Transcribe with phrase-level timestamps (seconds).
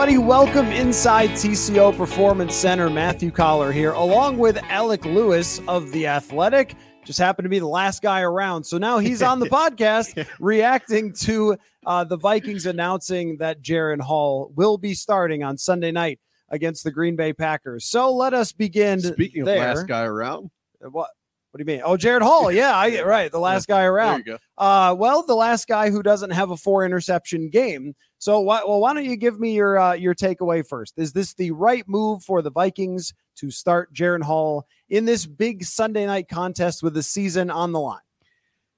[0.00, 2.88] Everybody, welcome inside TCO Performance Center.
[2.88, 6.74] Matthew Coller here, along with Alec Lewis of The Athletic.
[7.04, 8.64] Just happened to be the last guy around.
[8.64, 14.50] So now he's on the podcast reacting to uh, the Vikings announcing that Jaren Hall
[14.56, 17.84] will be starting on Sunday night against the Green Bay Packers.
[17.84, 19.02] So let us begin.
[19.02, 19.58] Speaking of there.
[19.58, 21.10] last guy around, What?
[21.50, 21.82] What do you mean?
[21.84, 22.52] Oh, Jared Hall.
[22.52, 23.30] Yeah, I, right.
[23.30, 24.28] The last guy around.
[24.56, 27.94] Uh, well, the last guy who doesn't have a four interception game.
[28.18, 30.94] So, why, well, why don't you give me your uh, your takeaway first?
[30.96, 35.64] Is this the right move for the Vikings to start Jaren Hall in this big
[35.64, 37.98] Sunday night contest with the season on the line?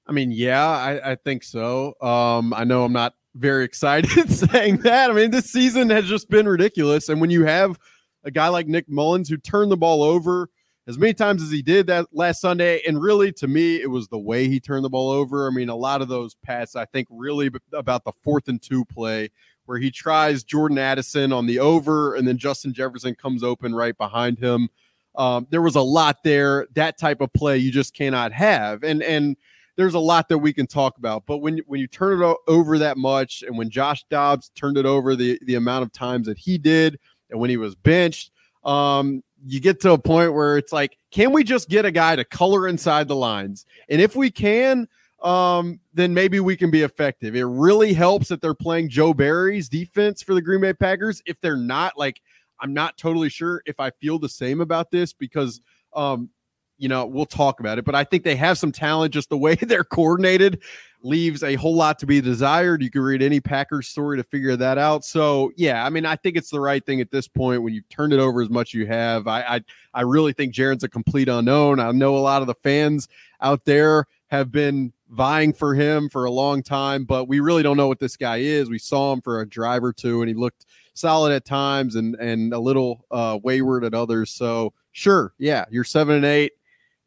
[0.07, 1.95] I mean, yeah, I, I think so.
[2.01, 5.11] Um, I know I'm not very excited saying that.
[5.11, 7.09] I mean, this season has just been ridiculous.
[7.09, 7.79] And when you have
[8.23, 10.49] a guy like Nick Mullens who turned the ball over
[10.87, 14.07] as many times as he did that last Sunday, and really to me, it was
[14.09, 15.47] the way he turned the ball over.
[15.47, 18.83] I mean, a lot of those passes, I think, really about the fourth and two
[18.85, 19.29] play
[19.65, 23.97] where he tries Jordan Addison on the over, and then Justin Jefferson comes open right
[23.97, 24.69] behind him.
[25.15, 26.67] Um, there was a lot there.
[26.73, 29.37] That type of play you just cannot have, and and
[29.75, 31.25] there's a lot that we can talk about.
[31.25, 34.85] But when when you turn it over that much, and when Josh Dobbs turned it
[34.85, 36.99] over the the amount of times that he did,
[37.29, 38.31] and when he was benched,
[38.63, 42.15] um, you get to a point where it's like, can we just get a guy
[42.15, 43.65] to color inside the lines?
[43.89, 44.87] And if we can,
[45.21, 47.35] um, then maybe we can be effective.
[47.35, 51.21] It really helps that they're playing Joe Barry's defense for the Green Bay Packers.
[51.25, 52.21] If they're not, like,
[52.59, 55.61] I'm not totally sure if I feel the same about this because,
[55.93, 56.29] um,
[56.77, 59.13] you know, we'll talk about it, but I think they have some talent.
[59.13, 60.61] Just the way they're coordinated
[61.03, 62.81] leaves a whole lot to be desired.
[62.81, 65.03] You can read any Packers story to figure that out.
[65.03, 67.87] So, yeah, I mean, I think it's the right thing at this point when you've
[67.89, 69.27] turned it over as much as you have.
[69.27, 69.61] I, I,
[69.93, 71.79] I really think Jaren's a complete unknown.
[71.79, 73.09] I know a lot of the fans
[73.41, 77.77] out there have been vying for him for a long time, but we really don't
[77.77, 78.69] know what this guy is.
[78.69, 82.15] We saw him for a drive or two, and he looked solid at times and
[82.15, 84.31] and a little uh, wayward at others.
[84.31, 86.53] So, sure, yeah, you're seven and eight.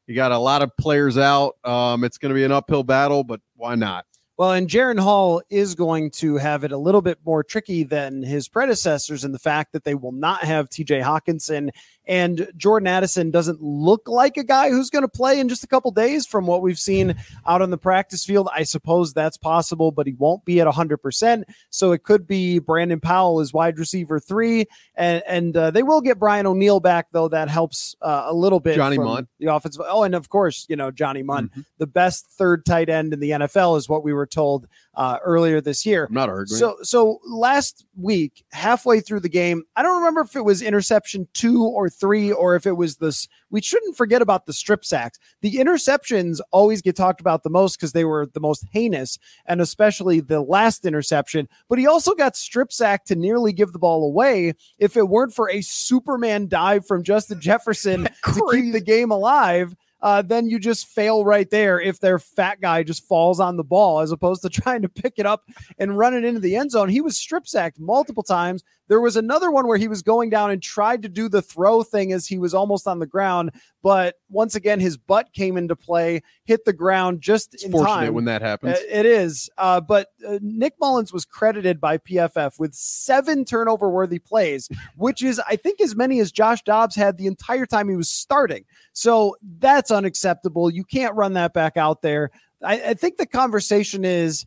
[0.06, 1.56] You got a lot of players out.
[1.65, 4.06] Um, it's going to be an uphill battle, but why not?
[4.39, 8.22] Well, and Jaren Hall is going to have it a little bit more tricky than
[8.22, 11.71] his predecessors in the fact that they will not have TJ Hockenson
[12.06, 15.67] and Jordan Addison doesn't look like a guy who's going to play in just a
[15.67, 17.15] couple days from what we've seen
[17.47, 18.49] out on the practice field.
[18.55, 21.45] I suppose that's possible, but he won't be at 100%.
[21.71, 24.66] So it could be Brandon Powell as wide receiver three.
[24.95, 27.28] And, and uh, they will get Brian O'Neill back, though.
[27.28, 28.77] That helps uh, a little bit.
[28.77, 29.28] Johnny Mundt.
[29.39, 29.83] The offensive.
[29.89, 31.65] Oh, and of course, you know, Johnny Mundt, Mhm.
[31.78, 34.66] the best third tight end in the NFL is what we were told
[34.97, 36.07] uh, earlier this year.
[36.07, 36.59] I'm not arguing.
[36.59, 41.29] So so last week, halfway through the game, I don't remember if it was interception
[41.34, 43.29] two or three, or if it was this.
[43.51, 45.19] We shouldn't forget about the strip sacks.
[45.43, 49.60] The interceptions always get talked about the most because they were the most heinous, and
[49.60, 51.49] especially the last interception.
[51.69, 54.54] But he also got strip sacked to nearly give the ball away.
[54.78, 59.75] If it weren't for a Superman dive from Justin Jefferson to keep the game alive
[60.03, 63.65] uh, then you just fail right there if their fat guy just falls on the
[63.65, 65.45] ball as opposed to trying to pick it up
[65.78, 66.89] and run it into the end zone.
[66.89, 68.63] He was strip sacked multiple times.
[68.89, 71.83] There was another one where he was going down and tried to do the throw
[71.83, 73.51] thing as he was almost on the ground,
[73.86, 78.06] but once again, his butt came into play, hit the ground just It's in fortunate
[78.06, 78.15] time.
[78.15, 78.80] when that happens.
[78.80, 79.48] It is.
[79.59, 85.22] Uh, but uh, Nick Mullens was credited by PFF with seven turnover worthy plays, which
[85.22, 88.65] is, I think, as many as Josh Dobbs had the entire time he was starting.
[88.92, 90.68] So that's unacceptable.
[90.68, 92.32] You can't run that back out there.
[92.65, 94.44] I, I think the conversation is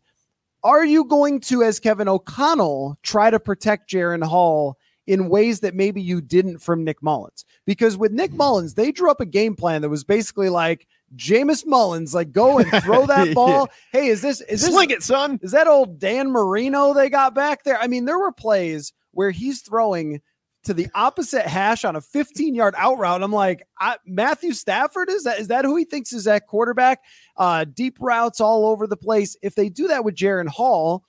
[0.62, 4.76] are you going to, as Kevin O'Connell, try to protect Jaren Hall?
[5.10, 7.44] In ways that maybe you didn't from Nick Mullens.
[7.66, 10.86] Because with Nick Mullens, they drew up a game plan that was basically like
[11.16, 13.34] Jameis Mullens, like go and throw that Yeah.
[13.34, 13.68] ball.
[13.92, 15.40] Hey, is this is this Sling it, son.
[15.42, 17.78] is that old Dan Marino they got back there?
[17.80, 20.20] I mean, there were plays where he's throwing
[20.62, 23.22] to the opposite hash on a 15 yard out route.
[23.22, 27.00] I'm like, I, Matthew Stafford is that is that who he thinks is that quarterback?
[27.36, 29.36] Uh, deep routes all over the place.
[29.42, 31.02] If they do that with Jaren Hall,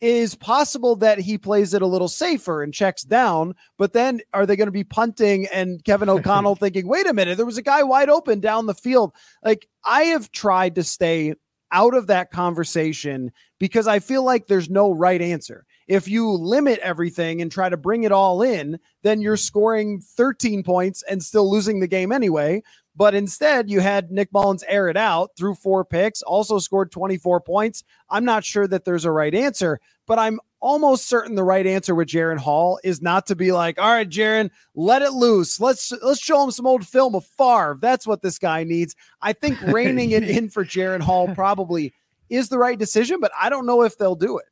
[0.00, 4.44] is possible that he plays it a little safer and checks down, but then are
[4.44, 7.62] they going to be punting and Kevin O'Connell thinking, wait a minute, there was a
[7.62, 9.12] guy wide open down the field?
[9.42, 11.34] Like, I have tried to stay
[11.72, 15.64] out of that conversation because I feel like there's no right answer.
[15.86, 20.62] If you limit everything and try to bring it all in, then you're scoring 13
[20.62, 22.62] points and still losing the game anyway.
[22.96, 27.40] But instead, you had Nick Mullens air it out through four picks, also scored 24
[27.42, 27.84] points.
[28.08, 31.94] I'm not sure that there's a right answer, but I'm almost certain the right answer
[31.94, 35.60] with Jaren Hall is not to be like, all right, Jaren, let it loose.
[35.60, 37.78] Let's let's show him some old film of Favre.
[37.80, 38.96] That's what this guy needs.
[39.20, 41.92] I think reining it in for Jaren Hall probably
[42.30, 44.46] is the right decision, but I don't know if they'll do it.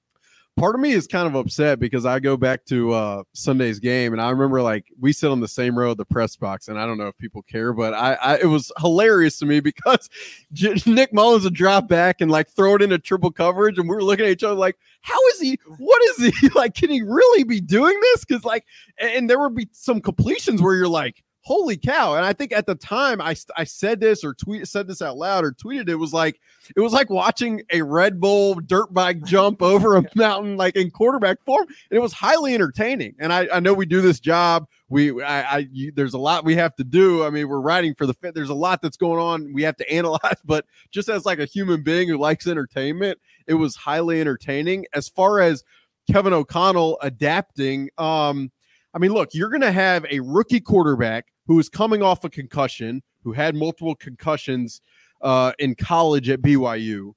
[0.56, 4.12] Part of me is kind of upset because I go back to uh, Sunday's game
[4.12, 6.78] and I remember like we sit on the same row of the press box and
[6.78, 10.08] I don't know if people care, but I, I it was hilarious to me because
[10.52, 13.96] J- Nick Mullens would drop back and like throw it into triple coverage and we
[13.96, 15.58] were looking at each other like, how is he?
[15.78, 16.74] What is he like?
[16.74, 18.24] Can he really be doing this?
[18.24, 18.64] Because like,
[18.98, 21.23] and there would be some completions where you're like.
[21.44, 22.14] Holy cow!
[22.14, 25.18] And I think at the time I, I said this or tweet said this out
[25.18, 26.40] loud or tweeted it was like
[26.74, 30.90] it was like watching a Red Bull dirt bike jump over a mountain, like in
[30.90, 31.66] quarterback form.
[31.68, 33.14] And it was highly entertaining.
[33.18, 34.66] And I, I know we do this job.
[34.88, 37.24] We, I, I you, there's a lot we have to do.
[37.24, 38.34] I mean, we're writing for the fit.
[38.34, 39.52] There's a lot that's going on.
[39.52, 40.38] We have to analyze.
[40.46, 44.86] But just as like a human being who likes entertainment, it was highly entertaining.
[44.94, 45.62] As far as
[46.10, 48.50] Kevin O'Connell adapting, um,
[48.94, 52.30] I mean, look, you're going to have a rookie quarterback who is coming off a
[52.30, 54.80] concussion, who had multiple concussions
[55.22, 57.12] uh, in college at BYU,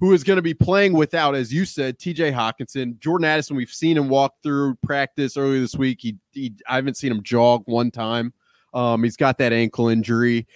[0.00, 3.56] who is going to be playing without, as you said, TJ Hockenson, Jordan Addison.
[3.56, 5.98] We've seen him walk through practice earlier this week.
[6.00, 8.32] He, he I haven't seen him jog one time.
[8.74, 10.46] Um, he's got that ankle injury.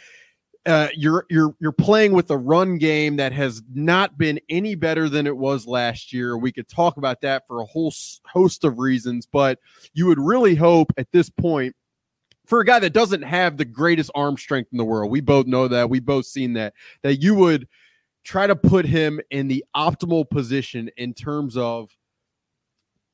[0.64, 5.08] Uh, you're you're you're playing with a run game that has not been any better
[5.08, 6.38] than it was last year.
[6.38, 7.92] We could talk about that for a whole
[8.24, 9.58] host of reasons, but
[9.92, 11.74] you would really hope at this point
[12.46, 15.10] for a guy that doesn't have the greatest arm strength in the world.
[15.10, 15.90] We both know that.
[15.90, 16.74] We both seen that.
[17.02, 17.68] That you would
[18.24, 21.90] try to put him in the optimal position in terms of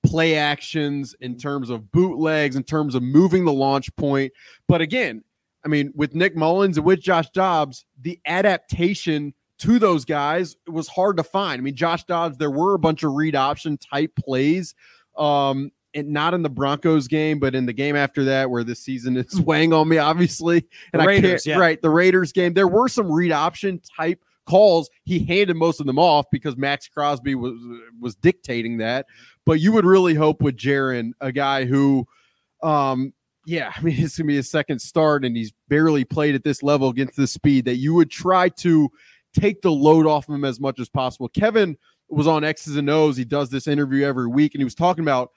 [0.05, 4.33] play actions, in terms of bootlegs, in terms of moving the launch point.
[4.67, 5.23] But again,
[5.65, 10.89] I mean, with Nick Mullens and with Josh Dobbs, the adaptation to those guys was
[10.89, 11.61] hard to find.
[11.61, 14.75] I mean, Josh Dobbs, there were a bunch of read option type plays.
[15.17, 18.81] Um, and not in the Broncos game, but in the game after that, where this
[18.81, 20.67] season is weighing on me, obviously.
[20.93, 21.59] And The I can't, yeah.
[21.59, 22.55] right, the Raiders game.
[22.55, 24.91] There were some read option type calls.
[25.05, 27.55] He handed most of them off because Maxx Crosby was
[28.01, 29.07] was dictating that.
[29.45, 32.07] But you would really hope with Jaren, a guy who,
[32.63, 33.15] um,
[33.47, 36.63] yeah, I mean, it's gonna be his second start, and he's barely played at this
[36.63, 37.65] level against this speed.
[37.65, 38.91] That you would try to
[39.39, 41.29] take the load off him as much as possible.
[41.29, 41.77] Kevin
[42.09, 43.17] was on X's and O's.
[43.17, 45.33] He does this interview every week, and he was talking about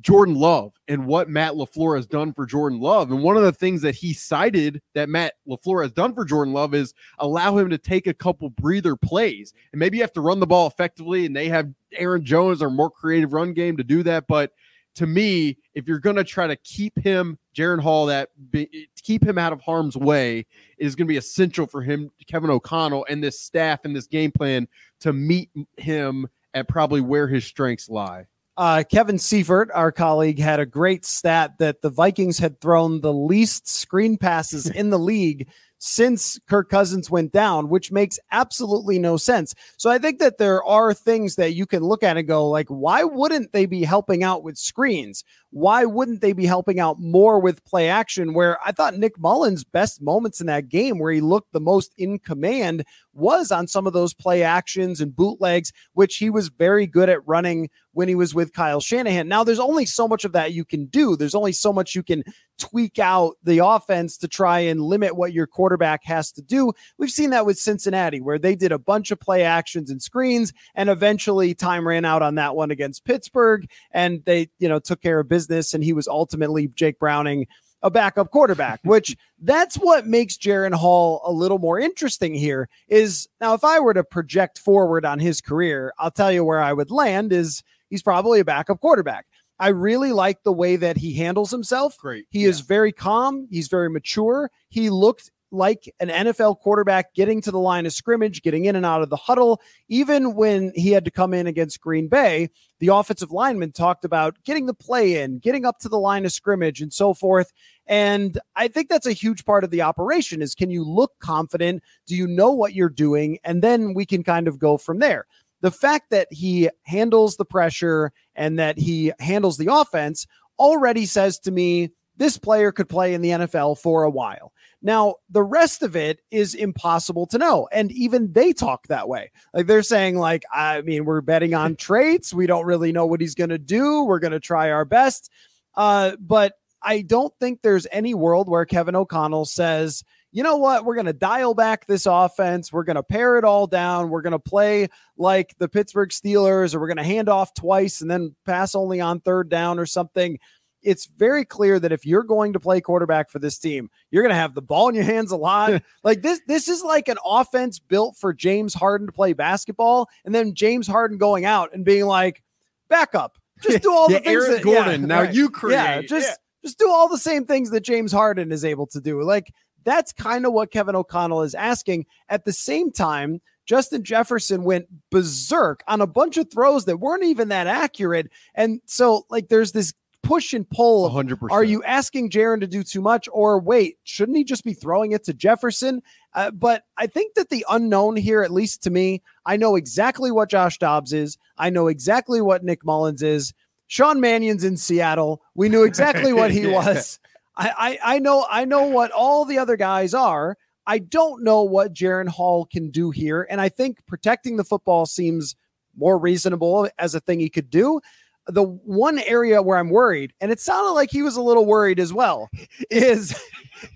[0.00, 3.12] Jordan Love and what Matt LaFleur has done for Jordan Love.
[3.12, 6.52] And one of the things that he cited that Matt LaFleur has done for Jordan
[6.52, 9.54] Love is allow him to take a couple breather plays.
[9.72, 12.70] And maybe you have to run the ball effectively, and they have Aaron Jones or
[12.70, 14.26] more creative run game to do that.
[14.26, 14.52] But
[14.96, 19.24] to me, if you're going to try to keep him, Jaren Hall, that be, keep
[19.24, 20.46] him out of harm's way,
[20.78, 24.32] is going to be essential for him, Kevin O'Connell, and this staff and this game
[24.32, 24.68] plan
[25.00, 28.26] to meet him at probably where his strengths lie.
[28.56, 33.12] Uh, Kevin Seifert, our colleague, had a great stat that the Vikings had thrown the
[33.12, 39.16] least screen passes in the league since Kirk Cousins went down, which makes absolutely no
[39.16, 39.54] sense.
[39.76, 42.68] So I think that there are things that you can look at and go, like,
[42.68, 45.24] why wouldn't they be helping out with screens?
[45.54, 48.34] Why wouldn't they be helping out more with play action?
[48.34, 51.94] Where I thought Nick Mullens' best moments in that game, where he looked the most
[51.96, 56.88] in command, was on some of those play actions and bootlegs, which he was very
[56.88, 59.28] good at running when he was with Kyle Shanahan.
[59.28, 61.14] Now, there's only so much of that you can do.
[61.14, 62.24] There's only so much you can
[62.58, 66.72] tweak out the offense to try and limit what your quarterback has to do.
[66.98, 70.52] We've seen that with Cincinnati, where they did a bunch of play actions and screens,
[70.74, 75.00] and eventually time ran out on that one against Pittsburgh, and they, you know, took
[75.00, 75.43] care of business,
[75.74, 77.46] and he was ultimately Jake Browning
[77.82, 82.68] a backup quarterback, which that's what makes Jaren Hall a little more interesting here.
[82.88, 86.60] Is now, if I were to project forward on his career, I'll tell you where
[86.60, 89.26] I would land is he's probably a backup quarterback.
[89.60, 91.96] I really like the way that he handles himself.
[91.98, 92.26] Great.
[92.30, 92.48] He yeah.
[92.48, 93.46] is very calm.
[93.50, 94.50] He's very mature.
[94.68, 98.84] He looked like an NFL quarterback getting to the line of scrimmage, getting in and
[98.84, 99.60] out of the huddle.
[99.88, 104.36] Even when he had to come in against Green Bay, the offensive lineman talked about
[104.44, 107.52] getting the play in, getting up to the line of scrimmage, and so forth.
[107.86, 111.82] And I think that's a huge part of the operation is can you look confident?
[112.06, 113.38] Do you know what you're doing?
[113.44, 115.26] And then we can kind of go from there.
[115.60, 120.26] The fact that he handles the pressure and that he handles the offense
[120.58, 124.52] already says to me this player could play in the NFL for a while.
[124.82, 127.68] Now, the rest of it is impossible to know.
[127.72, 129.32] And even they talk that way.
[129.54, 132.34] Like they're saying, like, I mean, we're betting on traits.
[132.34, 134.04] We don't really know what he's going to do.
[134.04, 135.30] We're going to try our best.
[135.74, 136.52] Uh, but
[136.82, 141.06] I don't think there's any world where Kevin O'Connell says, you know what, we're going
[141.06, 142.72] to dial back this offense.
[142.72, 144.10] We're going to pare it all down.
[144.10, 148.00] We're going to play like the Pittsburgh Steelers, or we're going to hand off twice
[148.00, 150.38] and then pass only on third down or something.
[150.84, 154.34] It's very clear that if you're going to play quarterback for this team, you're going
[154.34, 155.82] to have the ball in your hands a lot.
[156.04, 160.34] like this, this is like an offense built for James Harden to play basketball, and
[160.34, 162.42] then James Harden going out and being like,
[162.88, 165.34] "Back up, just do all yeah, the things." Aaron that, Gordon, yeah, now right.
[165.34, 165.76] you create.
[165.76, 169.22] Yeah, just just do all the same things that James Harden is able to do.
[169.22, 169.52] Like
[169.84, 172.06] that's kind of what Kevin O'Connell is asking.
[172.28, 177.24] At the same time, Justin Jefferson went berserk on a bunch of throws that weren't
[177.24, 178.30] even that accurate.
[178.54, 181.10] And so, like, there's this push and pull.
[181.10, 181.50] 100%.
[181.50, 183.28] Are you asking Jaren to do too much?
[183.32, 186.02] Or wait, shouldn't he just be throwing it to Jefferson?
[186.32, 190.30] Uh, but I think that the unknown here, at least to me, I know exactly
[190.32, 191.38] what Josh Dobbs is.
[191.58, 193.52] I know exactly what Nick Mullens is.
[193.86, 195.42] Sean Mannion's in Seattle.
[195.54, 196.72] We knew exactly what he yeah.
[196.72, 197.20] was.
[197.56, 200.56] I, I I know I know what all the other guys are.
[200.86, 205.06] I don't know what Jaren Hall can do here, and I think protecting the football
[205.06, 205.54] seems
[205.96, 208.00] more reasonable as a thing he could do.
[208.46, 211.98] The one area where I'm worried, and it sounded like he was a little worried
[211.98, 212.50] as well,
[212.90, 213.34] is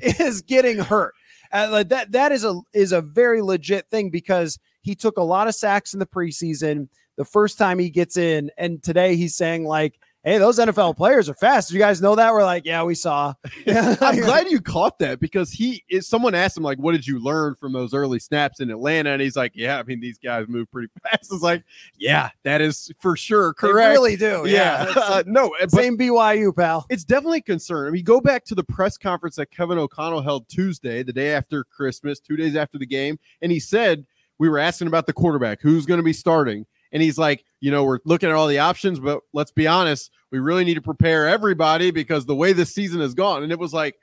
[0.00, 1.14] is getting hurt.
[1.52, 5.49] Uh, that that is a is a very legit thing because he took a lot
[5.49, 6.88] of sacks in the preseason.
[7.17, 11.28] The first time he gets in, and today he's saying like hey, those NFL players
[11.28, 11.68] are fast.
[11.68, 12.32] Did you guys know that?
[12.32, 13.34] We're like, yeah, we saw.
[13.66, 17.22] I'm glad you caught that because he is someone asked him, like, what did you
[17.22, 19.10] learn from those early snaps in Atlanta?
[19.10, 21.32] And he's like, Yeah, I mean, these guys move pretty fast.
[21.32, 21.64] It's like,
[21.98, 23.88] yeah, that is for sure correct.
[23.88, 24.42] They really do.
[24.46, 24.87] Yeah.
[24.88, 24.94] yeah.
[24.96, 26.87] Uh, no, same BYU, pal.
[26.90, 27.87] It's definitely a concern.
[27.87, 31.32] I mean, go back to the press conference that Kevin O'Connell held Tuesday, the day
[31.32, 33.18] after Christmas, two days after the game.
[33.42, 34.04] And he said,
[34.38, 36.64] we were asking about the quarterback, who's going to be starting.
[36.92, 40.11] And he's like, you know, we're looking at all the options, but let's be honest,
[40.30, 43.42] we really need to prepare everybody because the way this season has gone.
[43.42, 43.97] And it was like,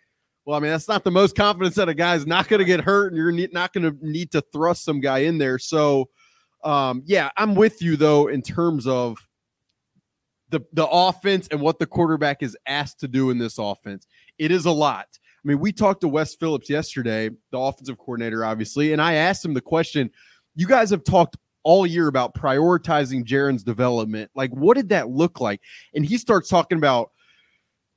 [0.46, 2.82] well, I mean, that's not the most confidence that a guy's not going to get
[2.82, 5.58] hurt and you're not going to need to thrust some guy in there.
[5.58, 6.10] So,
[6.64, 9.18] um, yeah, I'm with you though in terms of
[10.50, 14.08] the the offense and what the quarterback is asked to do in this offense.
[14.38, 15.08] It is a lot.
[15.12, 19.46] I mean, we talked to Wes Phillips yesterday, the offensive coordinator, obviously, and I asked
[19.46, 20.10] him the question.
[20.56, 24.32] You guys have talked all year about prioritizing Jaren's development.
[24.36, 25.60] Like, what did that look like?
[25.94, 27.12] And he starts talking about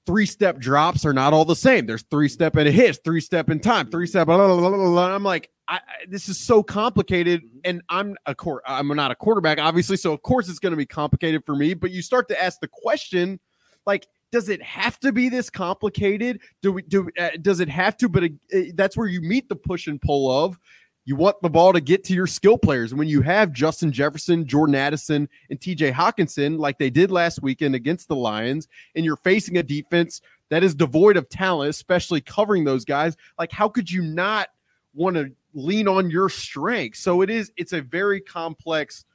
[0.07, 1.85] three step drops are not all the same.
[1.85, 4.27] There's three step and a hit, three step in time, three step.
[4.27, 8.63] Blah, blah, blah, I'm like, I, I, this is so complicated, and I'm a court.
[8.67, 11.75] I'm not a quarterback, obviously, so of course it's going to be complicated for me.
[11.75, 13.39] But you start to ask the question,
[13.85, 16.41] like, does it have to be this complicated?
[16.63, 17.11] Do we do?
[17.19, 18.09] Uh, does it have to?
[18.09, 20.59] But uh, that's where you meet the push and pull of
[21.09, 22.93] you want the ball to get to your skill players.
[22.93, 27.41] And when you have Justin Jefferson, Jordan Addison, and TJ Hockenson, like they did last
[27.41, 32.21] weekend against the Lions, and you're facing a defense that is devoid of talent, especially
[32.21, 34.51] covering those guys, like how could you not
[34.93, 36.99] want to lean on your strength?
[36.99, 39.07] So it is, it's a very complex,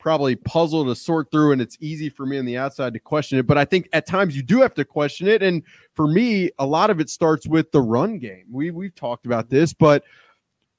[0.00, 3.38] probably puzzle to sort through, and it's easy for me on the outside to question
[3.38, 3.46] it.
[3.46, 5.44] But I think at times you do have to question it.
[5.44, 5.62] And
[5.94, 8.46] for me, a lot of it starts with the run game.
[8.50, 10.02] We we've talked about this, but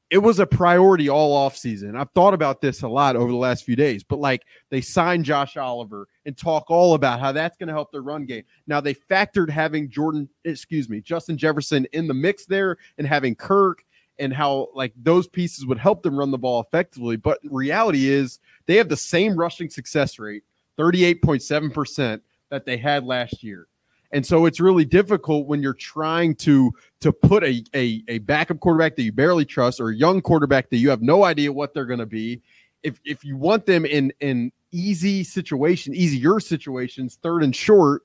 [0.09, 1.95] it was a priority all off season.
[1.95, 5.25] I've thought about this a lot over the last few days, but like they signed
[5.25, 8.43] Josh Oliver and talk all about how that's going to help their run game.
[8.67, 13.35] Now they factored having Jordan, excuse me, Justin Jefferson in the mix there and having
[13.35, 13.83] Kirk
[14.17, 17.17] and how like those pieces would help them run the ball effectively.
[17.17, 20.43] But reality is they have the same rushing success rate,
[20.79, 23.67] 38.7% that they had last year.
[24.11, 26.71] And so it's really difficult when you're trying to
[27.01, 30.69] to put a, a, a backup quarterback that you barely trust or a young quarterback
[30.69, 32.41] that you have no idea what they're going to be.
[32.83, 38.03] If if you want them in in easy situation, easier situations, third and short,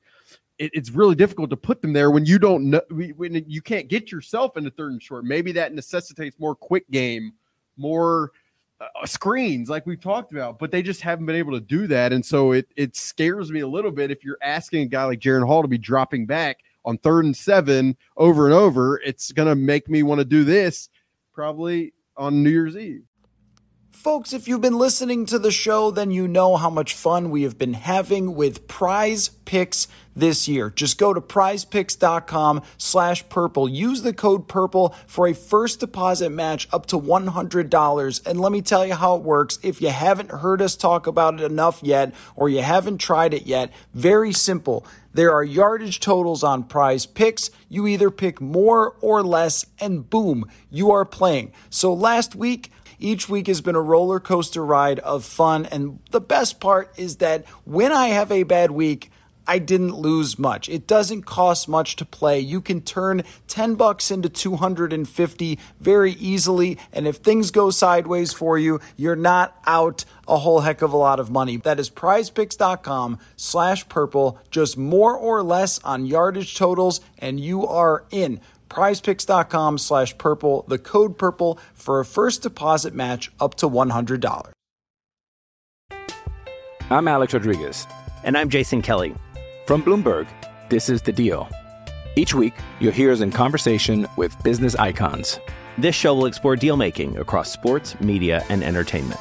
[0.58, 2.82] it, it's really difficult to put them there when you don't know
[3.16, 5.24] when you can't get yourself into third and short.
[5.24, 7.32] Maybe that necessitates more quick game,
[7.76, 8.32] more
[8.82, 12.12] uh, screens like we've talked about, but they just haven't been able to do that.
[12.12, 15.20] And so it it scares me a little bit if you're asking a guy like
[15.20, 19.00] Jaren Hall to be dropping back on third and seven over and over.
[19.04, 20.88] It's gonna make me want to do this
[21.32, 23.04] probably on New Year's Eve.
[24.02, 27.44] Folks, if you've been listening to the show, then you know how much fun we
[27.44, 30.70] have been having with prize picks this year.
[30.70, 33.68] Just go to prizepicks.com slash purple.
[33.68, 38.26] Use the code purple for a first deposit match up to $100.
[38.26, 39.60] And let me tell you how it works.
[39.62, 43.46] If you haven't heard us talk about it enough yet, or you haven't tried it
[43.46, 44.84] yet, very simple.
[45.14, 47.50] There are yardage totals on prize picks.
[47.68, 51.52] You either pick more or less, and boom, you are playing.
[51.70, 55.66] So last week, each week has been a roller coaster ride of fun.
[55.66, 59.10] And the best part is that when I have a bad week,
[59.46, 60.68] I didn't lose much.
[60.68, 62.38] It doesn't cost much to play.
[62.38, 66.78] You can turn 10 bucks into 250 very easily.
[66.92, 70.96] And if things go sideways for you, you're not out a whole heck of a
[70.96, 71.56] lot of money.
[71.56, 74.38] That is prizepicks.com slash purple.
[74.50, 78.40] Just more or less on yardage totals and you are in
[78.72, 84.50] prizepicks.com slash purple, the code purple for a first deposit match up to $100.
[86.90, 87.86] I'm Alex Rodriguez.
[88.24, 89.14] And I'm Jason Kelly.
[89.66, 90.26] From Bloomberg,
[90.68, 91.48] this is The Deal.
[92.16, 95.38] Each week, you'll hear us in conversation with business icons.
[95.78, 99.20] This show will explore deal making across sports, media, and entertainment.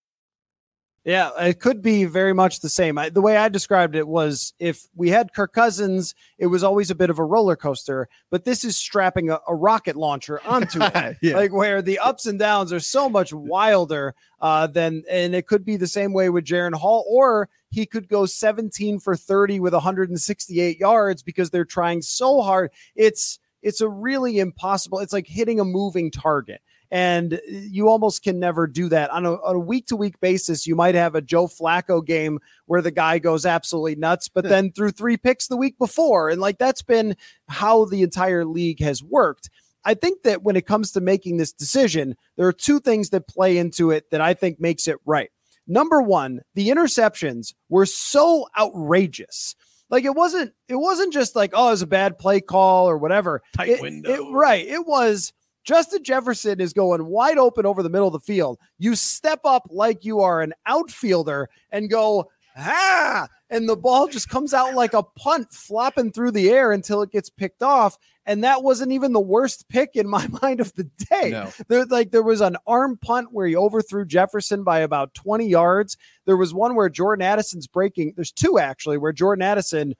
[1.03, 2.99] Yeah, it could be very much the same.
[2.99, 6.91] I, the way I described it was if we had Kirk Cousins, it was always
[6.91, 10.79] a bit of a roller coaster, but this is strapping a, a rocket launcher onto
[10.79, 11.37] it, Yeah.
[11.37, 15.65] like where the ups and downs are so much wilder uh, than, and it could
[15.65, 19.73] be the same way with Jaren Hall, or he could go 17 for 30 with
[19.73, 22.69] 168 yards because they're trying so hard.
[22.95, 24.99] It's it's a really impossible.
[24.99, 26.61] It's like hitting a moving target
[26.91, 29.09] and you almost can never do that.
[29.11, 32.91] On a, on a week-to-week basis you might have a joe flacco game where the
[32.91, 34.49] guy goes absolutely nuts but hmm.
[34.49, 36.29] then threw three picks the week before.
[36.29, 37.15] And like that's been
[37.47, 39.49] how the entire league has worked.
[39.83, 43.27] I think that when it comes to making this decision there are two things that
[43.27, 45.31] play into it that i think makes it right.
[45.67, 49.55] Number one the interceptions were so outrageous.
[49.89, 52.97] Like it wasn't it wasn't just like oh it was a bad play call or
[52.97, 53.41] whatever.
[53.55, 54.09] Tight It- window.
[54.09, 55.31] it- right it was
[55.63, 58.57] Justin Jefferson is going wide open over the middle of the field.
[58.77, 64.29] You step up like you are an outfielder and go, ah, and the ball just
[64.29, 67.97] comes out like a punt flopping through the air until it gets picked off.
[68.25, 71.31] And that wasn't even the worst pick in my mind of the day.
[71.31, 71.51] No.
[71.67, 75.97] There, like there was an arm punt where he overthrew Jefferson by about 20 yards.
[76.25, 78.13] There was one where Jordan Addison's breaking.
[78.15, 79.95] There's two actually where Jordan Addison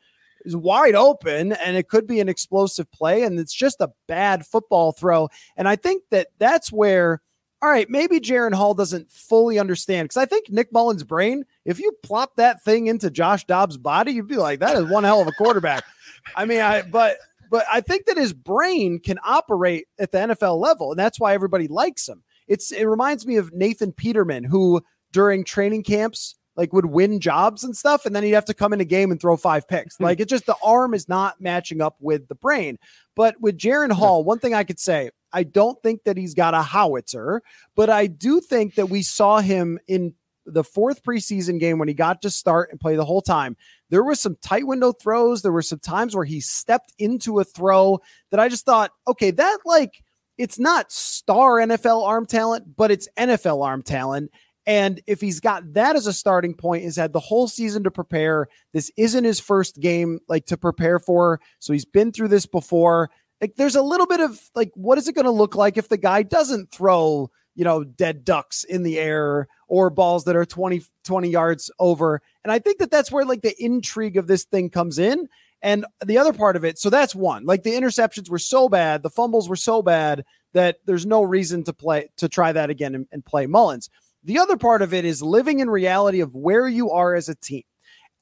[0.46, 4.46] is wide open and it could be an explosive play and it's just a bad
[4.46, 5.30] football throw.
[5.56, 7.22] And I think that that's where,
[7.62, 11.80] all right, maybe Jaren Hall doesn't fully understand because I think Nick Mullens' brain, if
[11.80, 15.22] you plop that thing into Josh Dobbs' body, you'd be like, that is one hell
[15.22, 15.84] of a quarterback.
[16.36, 17.18] I mean, I, but,
[17.50, 21.34] but I think that his brain can operate at the NFL level and that's why
[21.34, 22.24] everybody likes him.
[22.48, 27.64] It's, it reminds me of Nathan Peterman, who during training camps, like would win jobs
[27.64, 29.98] and stuff, and then he'd have to come in a game and throw five picks.
[29.98, 30.04] Hmm.
[30.04, 32.78] Like it just the arm is not matching up with the brain.
[33.16, 36.54] But with Jaren Hall, one thing I could say, I don't think that he's got
[36.54, 37.42] a howitzer,
[37.76, 40.14] but I do think that we saw him in
[40.46, 43.56] the fourth preseason game when he got to start and play the whole time.
[43.90, 45.42] There were some tight window throws.
[45.42, 48.00] There were some times where he stepped into a throw
[48.32, 50.04] that I just thought, okay, that like
[50.38, 54.32] it's not star NFL arm talent, but it's NFL arm talent.
[54.66, 57.92] And if he's got that as a starting point, he's had the whole season to
[57.92, 58.48] prepare.
[58.74, 61.40] This isn't his first game like to prepare for.
[61.60, 63.10] So he's been through this before.
[63.40, 65.90] Like there's a little bit of like, what is it going to look like if
[65.90, 70.46] the guy doesn't throw, you know, dead ducks in the air or balls that are
[70.46, 72.22] 20, 20 yards over?
[72.44, 75.28] And I think that that's where like the intrigue of this thing comes in.
[75.64, 77.46] And the other part of it, so that's one.
[77.46, 81.64] Like the interceptions were so bad, the fumbles were so bad that there's no reason
[81.64, 83.90] to play to try that again and, and play Mullens.
[84.24, 87.36] The other part of it is living in reality of where you are as a
[87.36, 87.64] team.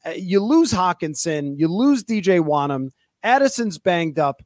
[0.05, 2.89] Uh, you lose Hockenson, you lose DJ Wonnum,
[3.23, 4.41] Addison's banged up.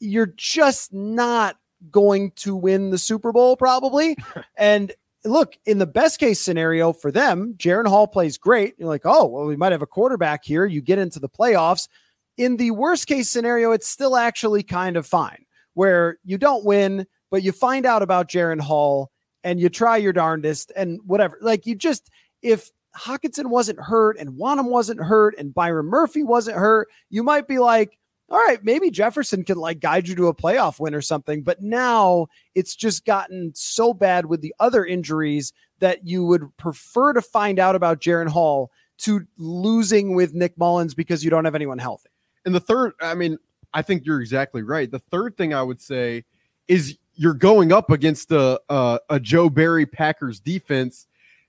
[0.00, 1.56] You're just not
[1.90, 4.16] going to win the Super Bowl, probably.
[4.56, 4.92] and
[5.24, 8.74] look, in the best case scenario for them, Jaren Hall plays great.
[8.78, 10.66] You're like, oh, well, we might have a quarterback here.
[10.66, 11.88] You get into the playoffs.
[12.36, 15.44] In the worst case scenario, it's still actually kind of fine
[15.74, 19.10] where you don't win, but you find out about Jaren Hall
[19.48, 21.38] and you try your darndest and whatever.
[21.40, 22.10] Like you just,
[22.42, 27.48] if Hockenson wasn't hurt and Wonnum wasn't hurt and Byron Murphy wasn't hurt, you might
[27.48, 31.00] be like, all right, maybe Jefferson can like guide you to a playoff win or
[31.00, 31.42] something.
[31.42, 37.14] But now it's just gotten so bad with the other injuries that you would prefer
[37.14, 41.54] to find out about Jaren Hall to losing with Nick Mullens because you don't have
[41.54, 42.10] anyone healthy.
[42.44, 43.38] And the third, I mean,
[43.72, 44.90] I think you're exactly right.
[44.90, 46.26] The third thing I would say
[46.66, 51.06] is you're going up against a, a, a Joe Barry Packers defense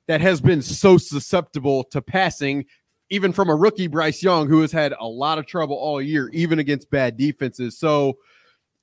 [0.07, 2.65] that has been so susceptible to passing,
[3.11, 6.29] even from a rookie Bryce Young, who has had a lot of trouble all year,
[6.33, 7.77] even against bad defenses.
[7.77, 8.17] So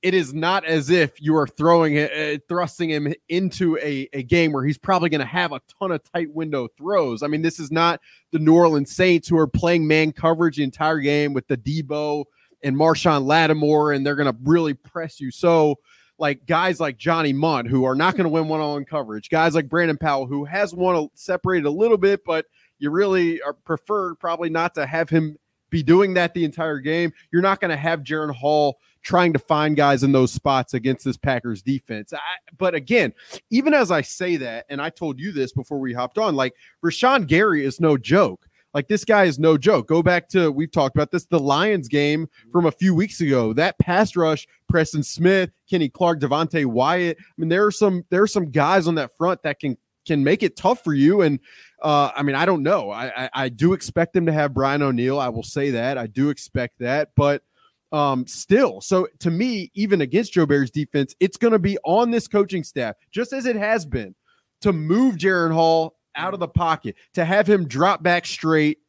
[0.01, 4.53] it is not as if you are throwing uh, thrusting him into a, a game
[4.53, 7.21] where he's probably going to have a ton of tight window throws.
[7.21, 7.99] I mean, this is not
[8.31, 12.23] the New Orleans Saints who are playing man coverage the entire game with the Debo
[12.63, 15.31] and Marshon Lattimore, and they're going to really press you.
[15.31, 15.79] So
[16.19, 19.69] like guys like Johnny Mundt who are not going to win one-on-one coverage, guys like
[19.69, 22.45] Brandon Powell who has one separated a little bit, but
[22.79, 25.37] you really are prefer probably not to have him
[25.69, 27.11] be doing that the entire game.
[27.31, 31.05] You're not going to have Jaren Hall trying to find guys in those spots against
[31.05, 32.13] this Packers defense.
[32.13, 32.19] I,
[32.57, 33.13] but again,
[33.49, 36.55] even as I say that, and I told you this before we hopped on, like
[36.83, 38.46] Rashan Gary is no joke.
[38.73, 39.87] Like this guy is no joke.
[39.87, 43.53] Go back to we've talked about this the Lions game from a few weeks ago.
[43.53, 47.17] That pass rush, Preston Smith, Kenny Clark, Devonte Wyatt.
[47.19, 50.23] I mean, there are some there are some guys on that front that can can
[50.23, 51.21] make it tough for you.
[51.21, 51.39] And
[51.81, 52.91] uh, I mean, I don't know.
[52.91, 55.19] I, I, I do expect them to have Brian O'Neill.
[55.19, 55.97] I will say that.
[55.97, 57.43] I do expect that, but
[57.93, 62.11] um still so to me even against joe barry's defense it's going to be on
[62.11, 64.13] this coaching staff just as it has been
[64.59, 68.79] to move jaren hall out of the pocket, to have him drop back straight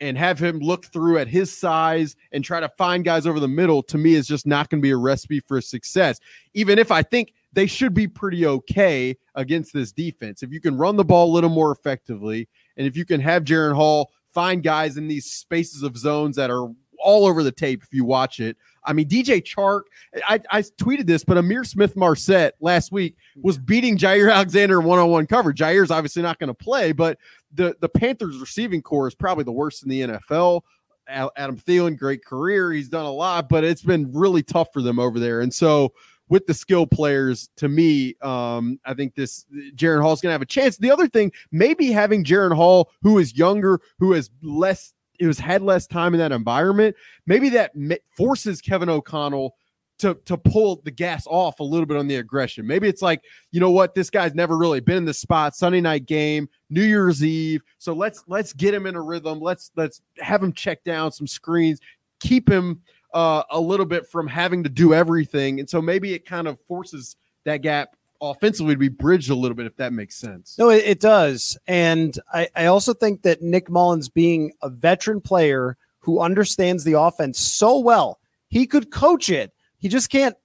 [0.00, 3.48] and have him look through at his size and try to find guys over the
[3.48, 6.18] middle, to me, is just not going to be a recipe for success.
[6.54, 10.42] Even if I think they should be pretty okay against this defense.
[10.42, 13.44] If you can run the ball a little more effectively, and if you can have
[13.44, 16.68] Jaren Hall find guys in these spaces of zones that are
[17.02, 18.56] all over the tape if you watch it.
[18.84, 19.82] I mean, DJ Chark,
[20.26, 25.10] I, I tweeted this, but Ihmir Smith-Marsette last week was beating Jaire Alexander one on
[25.10, 25.58] one coverage.
[25.58, 27.18] Jaire's obviously not going to play, but
[27.52, 30.62] the, the Panthers receiving corps is probably the worst in the NFL.
[31.08, 32.72] Adam Thielen, great career.
[32.72, 35.40] He's done a lot, but it's been really tough for them over there.
[35.40, 35.92] And so,
[36.28, 40.42] with the skill players, to me, um, I think this Hall is going to have
[40.42, 40.76] a chance.
[40.76, 45.38] The other thing, maybe having Jaren Hall, who is younger, who has less it was
[45.38, 47.72] had less time in that environment, maybe that
[48.16, 49.54] forces Kevin O'Connell
[49.98, 52.66] to to pull the gas off a little bit on the aggression.
[52.66, 55.54] Maybe it's like, you know what, this guy's never really been in the spot.
[55.54, 57.62] Sunday night game, New Year's Eve.
[57.78, 59.40] So let's let's get him in a rhythm.
[59.40, 61.80] Let's let's have him check down some screens,
[62.18, 62.80] keep him
[63.12, 65.60] uh, a little bit from having to do everything.
[65.60, 69.54] And so maybe it kind of forces that gap offensively to be bridged a little
[69.54, 70.56] bit, if that makes sense.
[70.58, 71.58] No, it, it does.
[71.66, 76.98] And I, I also think that Nick Mullens being a veteran player who understands the
[76.98, 79.52] offense so well, he could coach it.
[79.78, 80.36] He just can't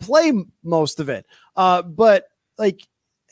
[0.00, 1.26] play most of it.
[1.56, 2.24] Uh, but
[2.58, 2.80] like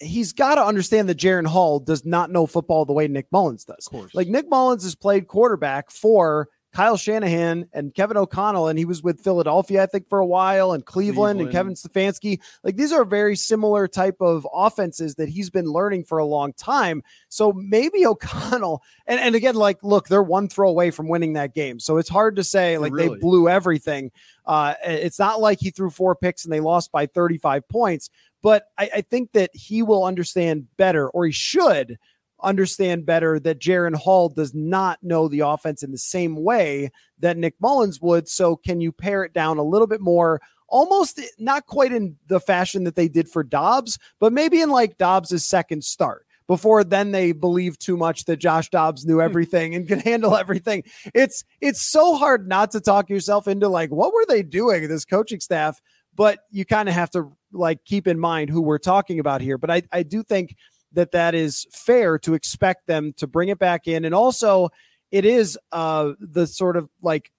[0.01, 3.65] he's got to understand that Jaren Hall does not know football the way Nick Mullens
[3.65, 3.89] does.
[4.15, 9.03] Like Nick Mullens has played quarterback for Kyle Shanahan and Kevin O'Connell, and he was
[9.03, 12.41] with Philadelphia, I think, for a while, and Cleveland, and Kevin Stefanski.
[12.65, 16.55] Like these are very similar type of offenses that he's been learning for a long
[16.55, 17.03] time.
[17.29, 21.55] So maybe O'Connell, and, and again, like, look, they're one throw away from winning that
[21.55, 21.79] game.
[21.79, 23.09] So it's hard to say like Really?
[23.09, 24.11] they blew everything.
[24.47, 28.09] Uh, it's not like he threw four picks and they lost by 35 points,
[28.43, 31.99] but I, I think that he will understand better, or he should
[32.43, 37.37] understand better that Jaren Hall does not know the offense in the same way that
[37.37, 38.29] Nick Mullens would.
[38.29, 40.41] So can you pare it down a little bit more?
[40.69, 44.99] Almost not quite in the fashion that they did for Dobbs, but maybe in like
[44.99, 46.27] Dobbs' second start.
[46.47, 49.23] Before then, they believed too much that Josh Dobbs knew hmm.
[49.23, 50.85] everything and could handle everything.
[51.15, 54.89] It's it's so hard not to talk yourself into like what were they doing?
[54.89, 55.81] This coaching staff,
[56.15, 59.59] but you kind of have to like keep in mind who we're talking about here.
[59.59, 60.57] But I I do think
[60.93, 64.05] that that is fair to expect them to bring it back in.
[64.05, 64.71] And also,
[65.11, 67.31] it is uh, the sort of like,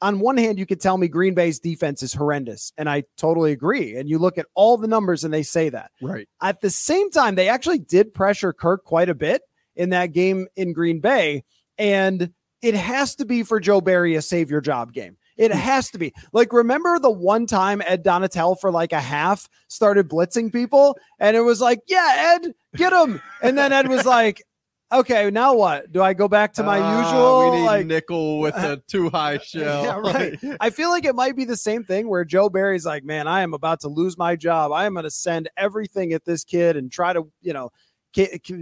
[0.00, 3.52] on one hand, you could tell me Green Bay's defense is horrendous, and I totally
[3.52, 3.96] agree.
[3.96, 5.92] And you look at all the numbers and they say that.
[6.00, 6.28] Right.
[6.40, 9.42] At the same time, they actually did pressure Kirk quite a bit
[9.76, 11.44] in that game in Green Bay.
[11.78, 15.16] And it has to be for Joe Barry a save your job game.
[15.36, 16.12] It has to be.
[16.32, 20.96] Like, remember the one time Ed Donatell for like a half started blitzing people?
[21.18, 23.20] And it was like, yeah, Ed, get him.
[23.42, 24.42] And then Ed was like,
[24.92, 25.90] okay, now what?
[25.90, 27.50] Do I go back to my Ah, usual?
[27.50, 29.84] We need like, nickel with a too high shell.
[29.84, 30.38] yeah, right.
[30.60, 33.40] I feel like it might be the same thing where Joe Barry's like, man, I
[33.40, 34.70] am about to lose my job.
[34.70, 37.70] I am going to send everything at this kid and try to, you know,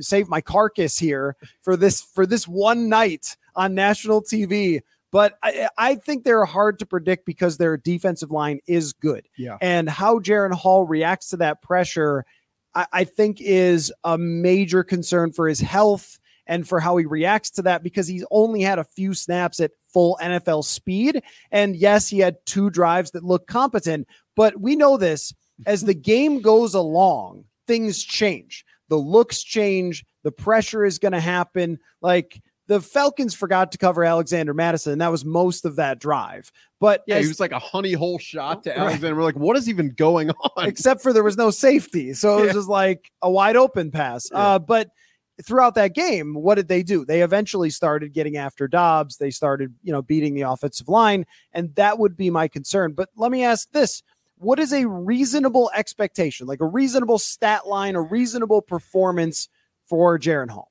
[0.01, 4.81] save my carcass here for this for this one night on national TV.
[5.12, 9.29] But I, I think they're hard to predict because their defensive line is good.
[9.37, 9.59] Yeah.
[9.61, 12.25] And how Jaren Hall reacts to that pressure,
[12.75, 17.51] I, I think, is a major concern for his health and for how he reacts
[17.53, 21.23] to that because he's only had a few snaps at full NFL speed.
[21.51, 25.33] And yes, he had two drives that look competent, but we know this
[25.66, 28.64] as the game goes along, things change.
[28.88, 31.79] The looks change, the pressure is going to happen.
[32.01, 36.53] Like, the Falcons forgot to cover Alexander Mattison, and that was most of that drive.
[36.79, 38.79] But Yeah, as- he was like a honey hole shot to Right.
[38.79, 39.17] Alexander.
[39.17, 40.69] We're like, what is even going on?
[40.69, 42.15] except for there was no safety.
[42.15, 42.53] So it was Yeah.
[42.53, 44.29] just like a wide open pass.
[44.33, 44.89] Uh, but
[45.45, 47.05] throughout that game, what did they do?
[47.05, 49.17] They eventually started getting after Dobbs.
[49.17, 51.27] They started, you know, beating the offensive line.
[51.53, 52.93] And that would be my concern.
[52.93, 54.05] But let me ask this.
[54.39, 59.49] What is a reasonable expectation, like a reasonable stat line, a reasonable performance
[59.89, 60.71] for Jaren Hall?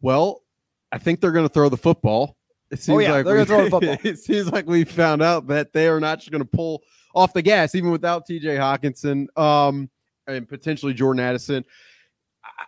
[0.00, 0.42] Well,
[0.92, 2.36] I think they're going to throw the football.
[2.70, 3.96] It seems Oh, yeah, like they're we- gonna throw the football.
[4.10, 6.82] it seems like we found out that they are not just going to pull
[7.14, 8.56] off the gas, even without T.J.
[8.56, 9.88] Hockenson um,
[10.26, 11.64] and potentially Jordan Addison.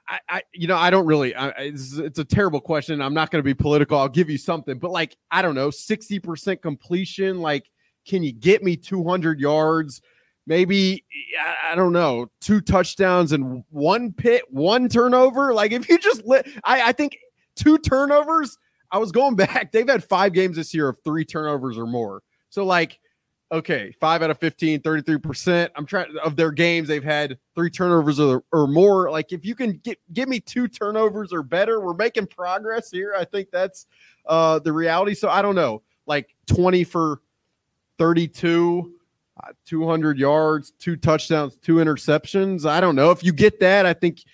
[0.08, 1.34] I, I, you know, I don't really.
[1.34, 3.00] I, it's, it's a terrible question.
[3.00, 3.98] I'm not going to be political.
[3.98, 7.40] I'll give you something, but like, I don't know, 60 percent completion.
[7.40, 7.66] Like,
[8.06, 10.00] can you get me 200 yards?
[10.46, 11.04] Maybe
[11.40, 15.54] I- I don't know, two touchdowns and one pit, one turnover.
[15.54, 17.16] Like, if you just let, I, I think
[17.56, 18.58] two turnovers.
[18.90, 19.72] I was going back.
[19.72, 22.22] They've had five games this year of three turnovers or more.
[22.50, 22.98] So, like,
[23.52, 25.68] okay, five out of 15, 33%.
[25.76, 29.10] I'm trying of their games, they've had three turnovers or, or more.
[29.10, 33.14] Like, if you can get give me two turnovers or better, we're making progress here.
[33.16, 33.86] I think that's
[34.26, 35.14] uh the reality.
[35.14, 37.22] So I don't know, like 20 for
[37.98, 38.94] 32,
[39.42, 42.66] uh, 200 yards, two touchdowns, two interceptions.
[42.66, 43.10] I don't know.
[43.10, 44.24] If you get that, I think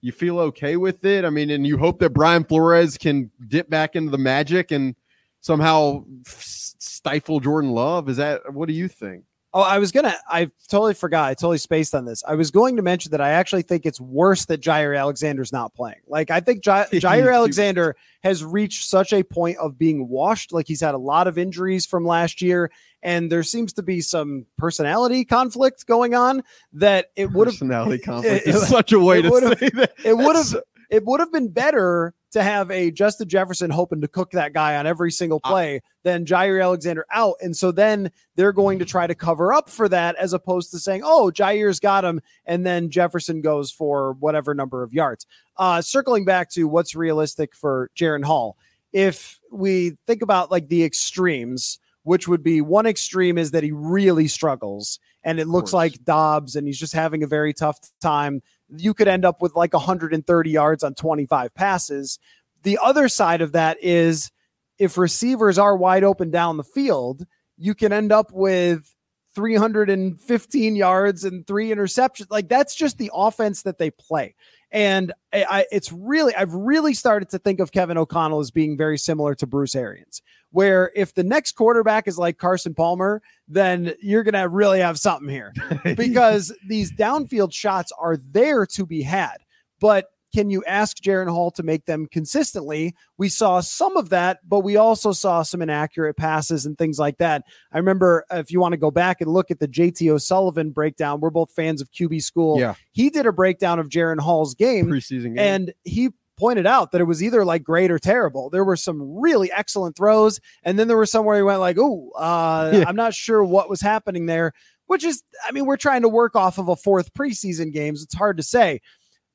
[0.00, 1.24] you feel okay with it.
[1.24, 4.94] I mean, and you hope that Brian Flores can dip back into the magic and
[5.40, 8.08] somehow stifle Jordan Love.
[8.08, 9.24] Is that what do you think?
[9.54, 10.14] Oh, I was gonna.
[10.28, 11.30] I totally forgot.
[11.30, 12.22] I totally spaced on this.
[12.28, 15.74] I was going to mention that I actually think it's worse that Jaire Alexander's not
[15.74, 16.00] playing.
[16.06, 20.52] Like I think J- Jair Alexander has reached such a point of being washed.
[20.52, 22.70] Like he's had a lot of injuries from last year,
[23.02, 26.42] and there seems to be some personality conflict going on.
[26.74, 29.92] That it would have Personality conflict it- is such a way to say that.
[30.04, 30.56] it would have
[30.90, 34.76] it would have been better to have a Justin Jefferson hoping to cook that guy
[34.76, 37.36] on every single play than Jaire Alexander out.
[37.40, 40.78] And so then they're going to try to cover up for that as opposed to
[40.78, 42.20] saying, oh, Jaire's got him.
[42.44, 45.26] And then Jefferson goes for whatever number of yards.
[45.56, 48.56] Uh, circling back to what's realistic for Jaren Hall.
[48.92, 53.72] If we think about like the extremes, which would be one extreme is that he
[53.72, 58.40] really struggles and it looks like Dobbs and he's just having a very tough time.
[58.68, 62.18] You could end up with like 130 yards on 25 passes.
[62.62, 64.30] The other side of that is
[64.78, 67.26] if receivers are wide open down the field,
[67.56, 68.94] you can end up with
[69.34, 72.26] 315 yards and three interceptions.
[72.30, 74.34] Like that's just the offense that they play.
[74.70, 78.76] And I, I, it's really, I've really started to think of Kevin O'Connell as being
[78.76, 83.94] very similar to Bruce Arians, where if the next quarterback is like Carson Palmer, then
[84.00, 85.54] you're going to really have something here
[85.96, 89.38] because these downfield shots are there to be had.
[89.80, 92.94] But can you ask Jaren Hall to make them consistently?
[93.16, 97.18] We saw some of that, but we also saw some inaccurate passes and things like
[97.18, 97.44] that.
[97.72, 100.70] I remember uh, if you want to go back and look at the JT O'Sullivan
[100.70, 102.60] breakdown, we're both fans of QB school.
[102.60, 102.74] Yeah.
[102.92, 105.38] He did a breakdown of Jaren Hall's game preseason game.
[105.38, 108.48] and he pointed out that it was either like great or terrible.
[108.50, 111.78] There were some really excellent throws, and then there were some where he went like,
[111.80, 112.84] "Oh, uh, Yeah.
[112.86, 114.52] I'm not sure what was happening there."
[114.86, 118.02] Which is, I mean, we're trying to work off of a fourth preseason games.
[118.02, 118.80] It's hard to say,